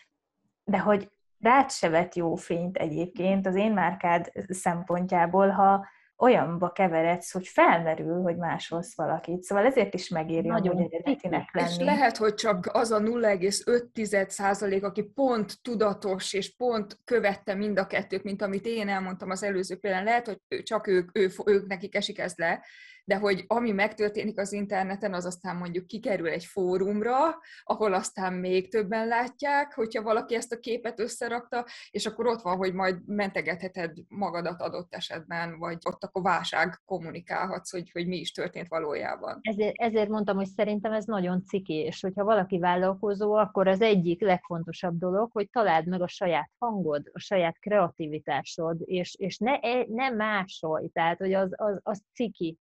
[0.64, 5.86] de hogy rád se vet jó fényt egyébként az én márkád szempontjából, ha
[6.20, 9.42] olyanba keveredsz, hogy felmerül, hogy másolsz valakit.
[9.42, 11.68] Szóval ezért is megéri Nagyon hogy eredetinek lenni.
[11.68, 17.78] És lehet, hogy csak az a 0,5 százalék, aki pont tudatos, és pont követte mind
[17.78, 21.66] a kettőt, mint amit én elmondtam az előző példán, lehet, hogy csak ők, ő, ők
[21.66, 22.64] nekik esik ez le,
[23.10, 27.14] de hogy ami megtörténik az interneten, az aztán mondjuk kikerül egy fórumra,
[27.62, 32.56] ahol aztán még többen látják, hogyha valaki ezt a képet összerakta, és akkor ott van,
[32.56, 38.32] hogy majd mentegetheted magadat adott esetben, vagy ott akkor válság kommunikálhatsz, hogy, hogy mi is
[38.32, 39.38] történt valójában.
[39.40, 44.20] Ezért, ezért mondtam, hogy szerintem ez nagyon ciki, és hogyha valaki vállalkozó, akkor az egyik
[44.20, 49.84] legfontosabb dolog, hogy találd meg a saját hangod, a saját kreativitásod, és, és ne, e,
[49.88, 52.58] ne másolj, tehát hogy az, az, az ciki.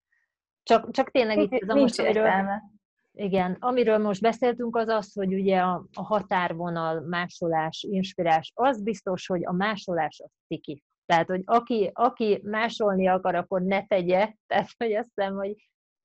[0.63, 2.29] Csak, csak tényleg itt ez a most, amiről,
[3.11, 9.27] igen, amiről most beszéltünk, az az, hogy ugye a, a határvonal, másolás, inspirás, az biztos,
[9.27, 10.83] hogy a másolás az ciki.
[11.05, 14.33] Tehát, hogy aki, aki másolni akar, akkor ne tegye.
[14.47, 15.55] Tehát, hogy azt hiszem, hogy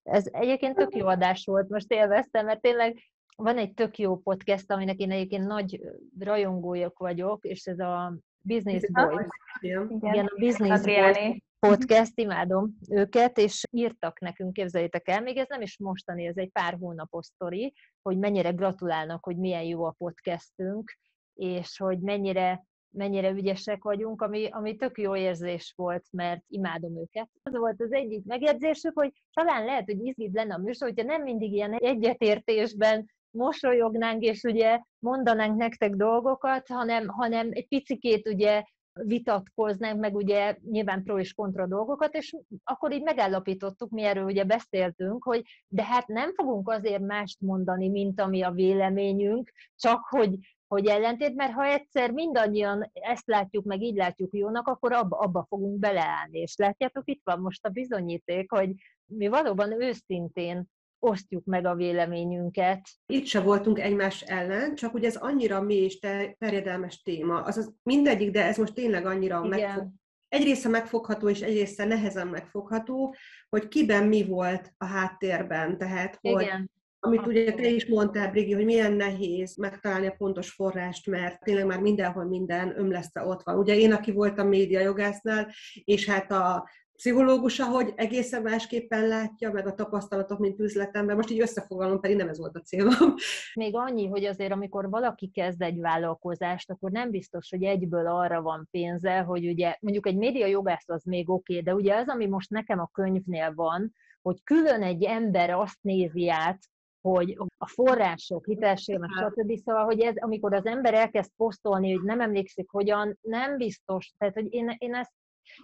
[0.02, 2.98] ez egyébként tök jó adás volt, most élveztem, mert tényleg
[3.36, 5.80] van egy tök jó podcast, aminek én egyébként nagy
[6.18, 9.26] rajongójuk vagyok, és ez a Business Boys.
[9.60, 15.60] Igen, a Business Boys podcast, imádom őket, és írtak nekünk, képzeljétek el, még ez nem
[15.60, 20.98] is mostani, ez egy pár hónapos sztori, hogy mennyire gratulálnak, hogy milyen jó a podcastünk,
[21.34, 22.64] és hogy mennyire
[22.96, 27.28] mennyire ügyesek vagyunk, ami, ami tök jó érzés volt, mert imádom őket.
[27.42, 31.22] Az volt az egyik megjegyzésük, hogy talán lehet, hogy izgid lenne a műsor, hogyha nem
[31.22, 38.62] mindig ilyen egyetértésben mosolyognánk, és ugye mondanánk nektek dolgokat, hanem, hanem egy picikét ugye
[39.02, 44.44] vitatkoznánk, meg ugye nyilván pro és kontra dolgokat, és akkor így megállapítottuk, mi erről ugye
[44.44, 50.38] beszéltünk, hogy de hát nem fogunk azért mást mondani, mint ami a véleményünk, csak hogy
[50.66, 55.46] hogy ellentét, mert ha egyszer mindannyian ezt látjuk, meg így látjuk jónak, akkor abba, abba
[55.48, 56.38] fogunk beleállni.
[56.38, 58.74] És látjátok, itt van most a bizonyíték, hogy
[59.06, 60.64] mi valóban őszintén
[61.04, 62.80] osztjuk meg a véleményünket.
[63.06, 65.98] Itt se voltunk egymás ellen, csak ugye ez annyira mély és
[66.38, 67.42] terjedelmes téma.
[67.42, 69.48] Azaz mindegyik, de ez most tényleg annyira Igen.
[69.48, 69.88] megfog,
[70.28, 73.14] egy része megfogható, és egy része nehezen megfogható,
[73.48, 75.78] hogy kiben mi volt a háttérben.
[75.78, 76.72] Tehát, hogy Igen.
[76.98, 81.66] Amit ugye te is mondtál, Brigi, hogy milyen nehéz megtalálni a pontos forrást, mert tényleg
[81.66, 83.58] már mindenhol minden ömleszte ott van.
[83.58, 85.52] Ugye én, aki voltam médiajogásznál,
[85.84, 91.16] és hát a pszichológus, ahogy egészen másképpen látja, meg a tapasztalatok, mint üzletemben.
[91.16, 93.14] Most így összefoglalom, pedig nem ez volt a célom.
[93.54, 98.42] Még annyi, hogy azért, amikor valaki kezd egy vállalkozást, akkor nem biztos, hogy egyből arra
[98.42, 102.08] van pénze, hogy ugye mondjuk egy média jogász az még oké, okay, de ugye az,
[102.08, 103.92] ami most nekem a könyvnél van,
[104.22, 106.58] hogy külön egy ember azt nézi át,
[107.00, 109.56] hogy a források, hitelségek, stb.
[109.64, 114.12] Szóval, hogy ez, amikor az ember elkezd posztolni, hogy nem emlékszik hogyan, nem biztos.
[114.18, 115.12] Tehát, hogy én, én ezt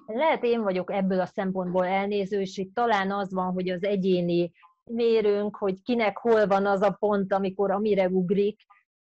[0.07, 4.53] lehet én vagyok ebből a szempontból elnéző, és itt talán az van, hogy az egyéni
[4.85, 8.61] mérünk, hogy kinek hol van az a pont, amikor amire ugrik.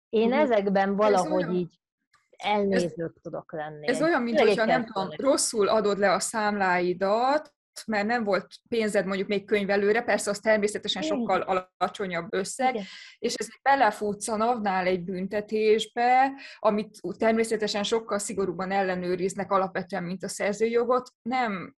[0.10, 0.42] Én uh-huh.
[0.42, 1.80] ezekben valahogy ez így
[2.38, 3.88] elnézők tudok lenni.
[3.88, 7.54] Ez olyan, mint hogyha nem tudom, rosszul adod le a számláidat,
[7.88, 12.86] mert nem volt pénzed mondjuk még könyvelőre, persze az természetesen sokkal alacsonyabb összeg, Igen.
[13.20, 20.28] és ez belefutsz a NAV-nál egy büntetésbe, amit természetesen sokkal szigorúban ellenőriznek alapvetően, mint a
[20.28, 21.76] szerzőjogot, nem,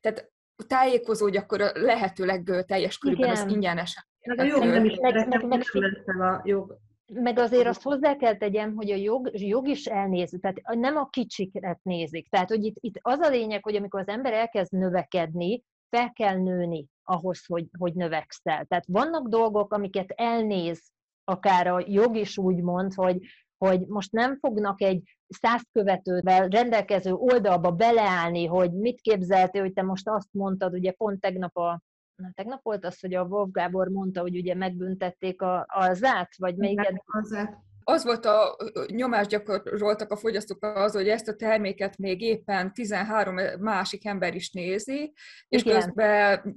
[0.00, 0.32] tehát
[0.66, 4.04] tájékozódj akkor a lehető legteljes körülben, az ingyenesen.
[4.20, 6.78] Meg a jog nem is meg, meg, meg, a jog
[7.12, 11.08] meg azért azt hozzá kell tegyem, hogy a jog, jog is elnéz, tehát nem a
[11.08, 12.28] kicsiket nézik.
[12.28, 16.36] Tehát, hogy itt, itt az a lényeg, hogy amikor az ember elkezd növekedni, fel kell
[16.36, 18.64] nőni ahhoz, hogy, hogy növekszel.
[18.64, 20.92] Tehát vannak dolgok, amiket elnéz
[21.24, 23.18] akár a jog is úgy mond, hogy,
[23.56, 29.82] hogy most nem fognak egy száz követővel rendelkező oldalba beleállni, hogy mit képzeltél, hogy te
[29.82, 31.80] most azt mondtad, ugye pont tegnap a
[32.16, 36.36] na, tegnap volt az, hogy a Wolf Gábor mondta, hogy ugye megbüntették a, a zát,
[36.36, 36.80] vagy még
[37.86, 38.56] az volt a
[38.86, 44.50] nyomást gyakoroltak a fogyasztók az, hogy ezt a terméket még éppen 13 másik ember is
[44.50, 45.12] nézi,
[45.48, 45.80] és Igen.
[45.80, 46.56] közben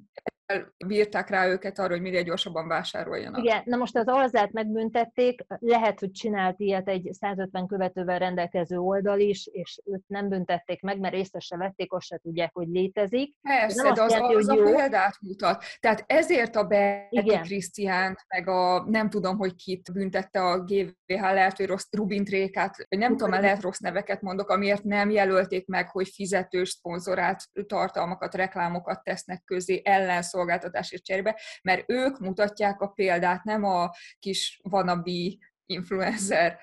[0.86, 3.43] bírták rá őket arra, hogy minél gyorsabban vásároljanak.
[3.43, 9.20] Igen, na most az alzát megbüntették, lehet, hogy csinált ilyet egy 150 követővel rendelkező oldal
[9.20, 13.36] is, és őt nem büntették meg, mert észre se vették, azt se tudják, hogy létezik.
[13.41, 15.64] Persze, de az, jelenti, az, az a példát mutat.
[15.80, 21.58] Tehát ezért a Betty Krisztiánt, meg a nem tudom, hogy kit büntette a GVH, lehet,
[21.58, 25.89] hogy rossz Rubint Rékát, vagy nem tudom, lehet rossz neveket mondok, amiért nem jelölték meg,
[25.89, 33.43] hogy fizetős, szponzorált tartalmakat, reklámokat tesznek közé ellenszó szolgáltatásért cserébe, mert ők mutatják a példát,
[33.43, 36.59] nem a kis vanabi influencer.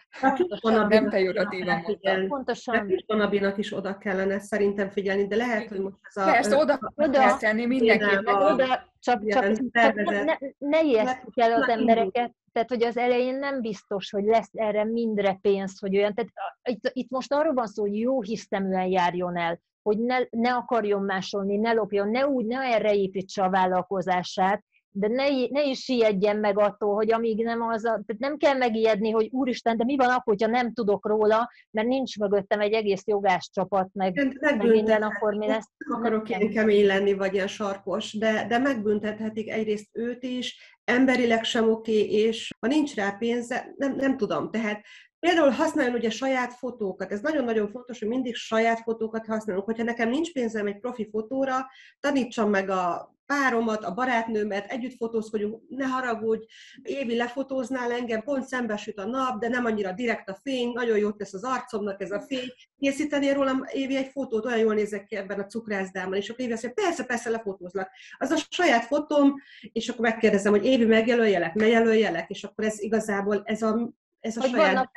[0.88, 1.82] nem pejoratívan
[2.28, 2.90] Pontosan.
[3.06, 6.30] A is oda kellene szerintem figyelni, de lehet, hogy most ez a...
[6.30, 7.18] Persze, oda, oda.
[7.18, 8.26] kell tenni mindenképp.
[8.26, 13.34] Oda, csak, csak, csak ne, ne, ne ijesztjük el az embereket, tehát hogy az elején
[13.34, 16.30] nem biztos, hogy lesz erre mindre pénz, hogy olyan, tehát
[16.62, 21.02] itt, itt most arról van szó, hogy jó hiszeműen járjon el, hogy ne, ne akarjon
[21.02, 24.64] másolni, ne lopjon, ne úgy, ne erre építse a vállalkozását,
[24.96, 28.56] de ne, ne is siedjen meg attól, hogy amíg nem az a, tehát nem kell
[28.56, 32.72] megijedni, hogy úristen, de mi van akkor, hogyha nem tudok róla, mert nincs mögöttem egy
[32.72, 35.70] egész jogás csapat, meg, meg minden, akkor mi lesz.
[35.76, 41.44] Nem akarok ilyen kemény lenni, vagy ilyen sarkos, de, de megbüntethetik egyrészt őt is, emberileg
[41.44, 44.50] sem oké, és ha nincs rá pénze, nem, nem tudom.
[44.50, 44.84] Tehát
[45.24, 47.12] Például használjon ugye saját fotókat.
[47.12, 49.64] Ez nagyon-nagyon fontos, hogy mindig saját fotókat használunk.
[49.64, 51.66] Hogyha nekem nincs pénzem egy profi fotóra,
[52.00, 56.44] tanítsam meg a páromat, a barátnőmet, együtt fotózkodjunk, ne haragudj,
[56.82, 61.16] Évi lefotóznál engem, pont szembesült a nap, de nem annyira direkt a fény, nagyon jót
[61.16, 62.52] tesz az arcomnak ez a fény.
[62.78, 66.52] Készítenél rólam, Évi, egy fotót, olyan jól nézek ki ebben a cukrászdában, és akkor Évi
[66.52, 67.90] azt mondja, persze, persze, lefotózlak.
[68.18, 69.34] Az a saját fotóm,
[69.72, 73.94] és akkor megkérdezem, hogy Évi, megjelöljelek, ne jelöljelek, és akkor ez igazából ez a
[74.24, 74.90] ez a hogy saját...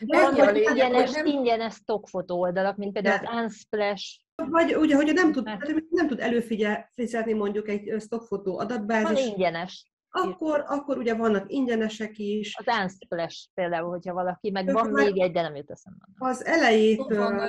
[0.00, 3.28] Vannak, vannak ingyenes, ingyenes stockfotó oldalak, mint például de.
[3.30, 4.04] az Unsplash,
[4.34, 5.50] vagy ugye, hogy nem tud,
[5.90, 9.08] nem tud előfizetni mondjuk egy stockfotó adatbázis.
[9.08, 9.92] Van ingyenes.
[10.10, 12.56] Akkor, akkor ugye vannak ingyenesek is.
[12.56, 16.04] Az Unsplash például, hogyha valaki, meg van még egy, de nem jut eszembe.
[16.18, 17.40] Az elejétől,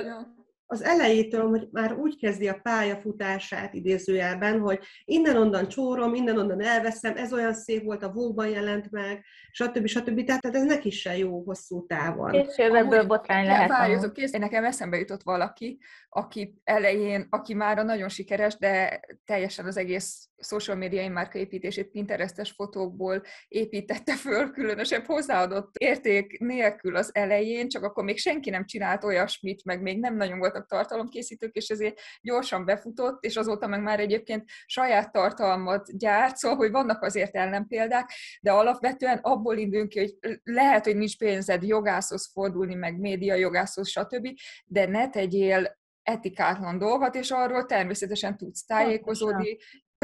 [0.66, 7.32] az elejétől, hogy már úgy kezdi a pályafutását idézőjelben, hogy innen-onnan csórom, innen-onnan elveszem, ez
[7.32, 9.86] olyan szép volt, a vóban jelent meg, stb.
[9.86, 10.24] stb.
[10.24, 12.30] Tehát ez neki se jó hosszú távon.
[12.30, 13.68] Később ebből botrány lehet.
[13.68, 19.76] Várjatok, kész, nekem eszembe jutott valaki, aki elején, aki már nagyon sikeres, de teljesen az
[19.76, 27.82] egész social médiai márkaépítését Pinterestes fotókból építette föl, különösebb hozzáadott érték nélkül az elején, csak
[27.82, 32.64] akkor még senki nem csinált olyasmit, meg még nem nagyon voltak tartalomkészítők, és ezért gyorsan
[32.64, 38.52] befutott, és azóta meg már egyébként saját tartalmat gyárt, szóval, hogy vannak azért ellenpéldák, de
[38.52, 44.28] alapvetően abból indulunk ki, hogy lehet, hogy nincs pénzed jogászhoz fordulni, meg média jogászhoz, stb.,
[44.64, 49.56] de ne tegyél etikátlan dolgot, és arról természetesen tudsz tájékozódni,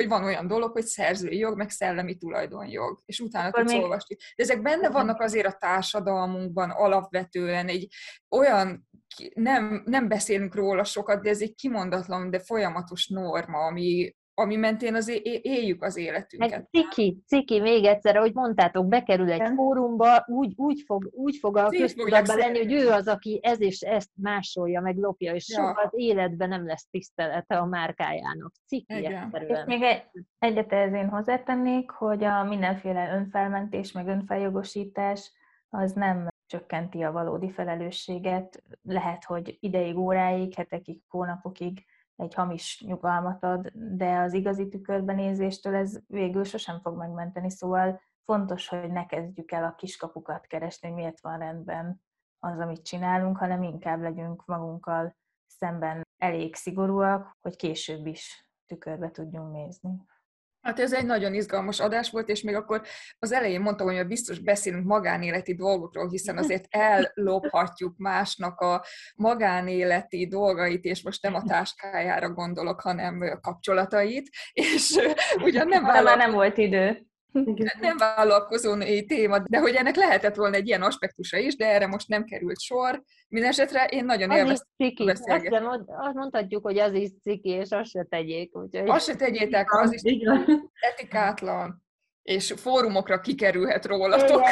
[0.03, 3.83] hogy van olyan dolog, hogy szerzői jog, meg szellemi tulajdonjog, és utána Akkor tudsz még...
[3.83, 4.17] olvasni.
[4.37, 7.89] De ezek benne vannak azért a társadalmunkban alapvetően egy
[8.29, 8.89] olyan,
[9.35, 14.95] nem, nem beszélünk róla sokat, de ez egy kimondatlan, de folyamatos norma, ami, ami mentén
[14.95, 16.51] az éljük az életünket.
[16.51, 21.57] Meg ciki, ciki, még egyszer, ahogy mondtátok, bekerül egy fórumba, úgy, úgy, fog, úgy fog
[21.57, 25.57] a köztudatban lenni, hogy ő az, aki ez és ezt másolja, meg lopja, és ja.
[25.57, 28.53] soha életben nem lesz tisztelete a márkájának.
[28.67, 29.67] Ciki egyszerűen.
[29.67, 30.05] még egy,
[30.39, 35.33] egyet ez én hozzátennék, hogy a mindenféle önfelmentés, meg önfeljogosítás
[35.69, 38.63] az nem csökkenti a valódi felelősséget.
[38.83, 41.85] Lehet, hogy ideig, óráig, hetekig, hónapokig
[42.23, 48.69] egy hamis nyugalmat ad, de az igazi tükörbenézéstől ez végül sosem fog megmenteni, szóval fontos,
[48.69, 52.03] hogy ne kezdjük el a kiskapukat keresni, hogy miért van rendben
[52.39, 55.17] az, amit csinálunk, hanem inkább legyünk magunkkal
[55.47, 60.07] szemben elég szigorúak, hogy később is tükörbe tudjunk nézni.
[60.63, 62.83] Hát ez egy nagyon izgalmas adás volt, és még akkor
[63.19, 68.85] az elején mondtam, hogy biztos beszélünk magánéleti dolgokról, hiszen azért ellophatjuk másnak a
[69.15, 74.99] magánéleti dolgait, és most nem a táskájára gondolok, hanem a kapcsolatait, és
[75.45, 76.17] ugyan nem vállal...
[76.17, 77.07] nem volt idő.
[77.81, 78.77] Nem vállalkozó
[79.07, 82.61] téma, de hogy ennek lehetett volna egy ilyen aspektusa is, de erre most nem került
[82.61, 83.03] sor.
[83.29, 85.67] Mindenesetre én nagyon élveztem beszélgetni.
[85.87, 88.57] Azt mondhatjuk, hogy az is ciki, és azt se tegyék.
[88.57, 88.89] Úgyhogy...
[88.89, 90.03] Azt se tegyétek, az is
[90.81, 91.83] etikátlan
[92.23, 94.43] és fórumokra kikerülhet rólatok.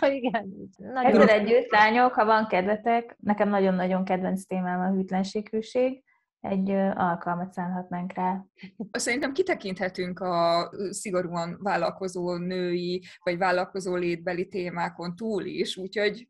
[0.00, 0.54] Igen,
[0.94, 6.02] Ezzel együtt, lányok, ha van kedvetek, nekem nagyon-nagyon kedvenc témám a hűtlenséghűség,
[6.40, 8.44] egy alkalmat szánhatnánk rá.
[8.90, 16.26] Szerintem kitekinthetünk a szigorúan vállalkozó női, vagy vállalkozó létbeli témákon túl is, úgyhogy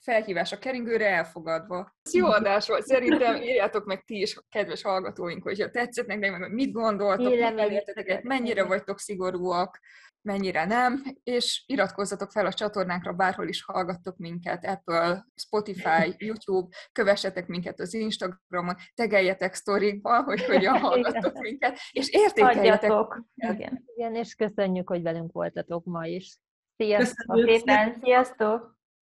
[0.00, 1.96] felhívás a keringőre elfogadva.
[2.02, 6.52] Ez jó adás volt, szerintem írjátok meg ti is, kedves hallgatóink, hogyha tetszett nektek, meg
[6.52, 9.80] mit gondoltok, mit mennyire vagytok szigorúak,
[10.28, 17.46] mennyire nem, és iratkozzatok fel a csatornánkra, bárhol is hallgattok minket, Apple, Spotify, YouTube, kövessetek
[17.46, 22.92] minket az Instagramon, tegeljetek sztorikba, hogy hogyan hallgattok minket, és értékeljetek.
[23.34, 23.84] Igen.
[23.94, 26.38] Igen, és köszönjük, hogy velünk voltatok ma is.
[26.76, 27.26] Sziasztok!
[27.26, 27.58] Köszönjük.
[27.58, 28.77] Szépen, sziasztok!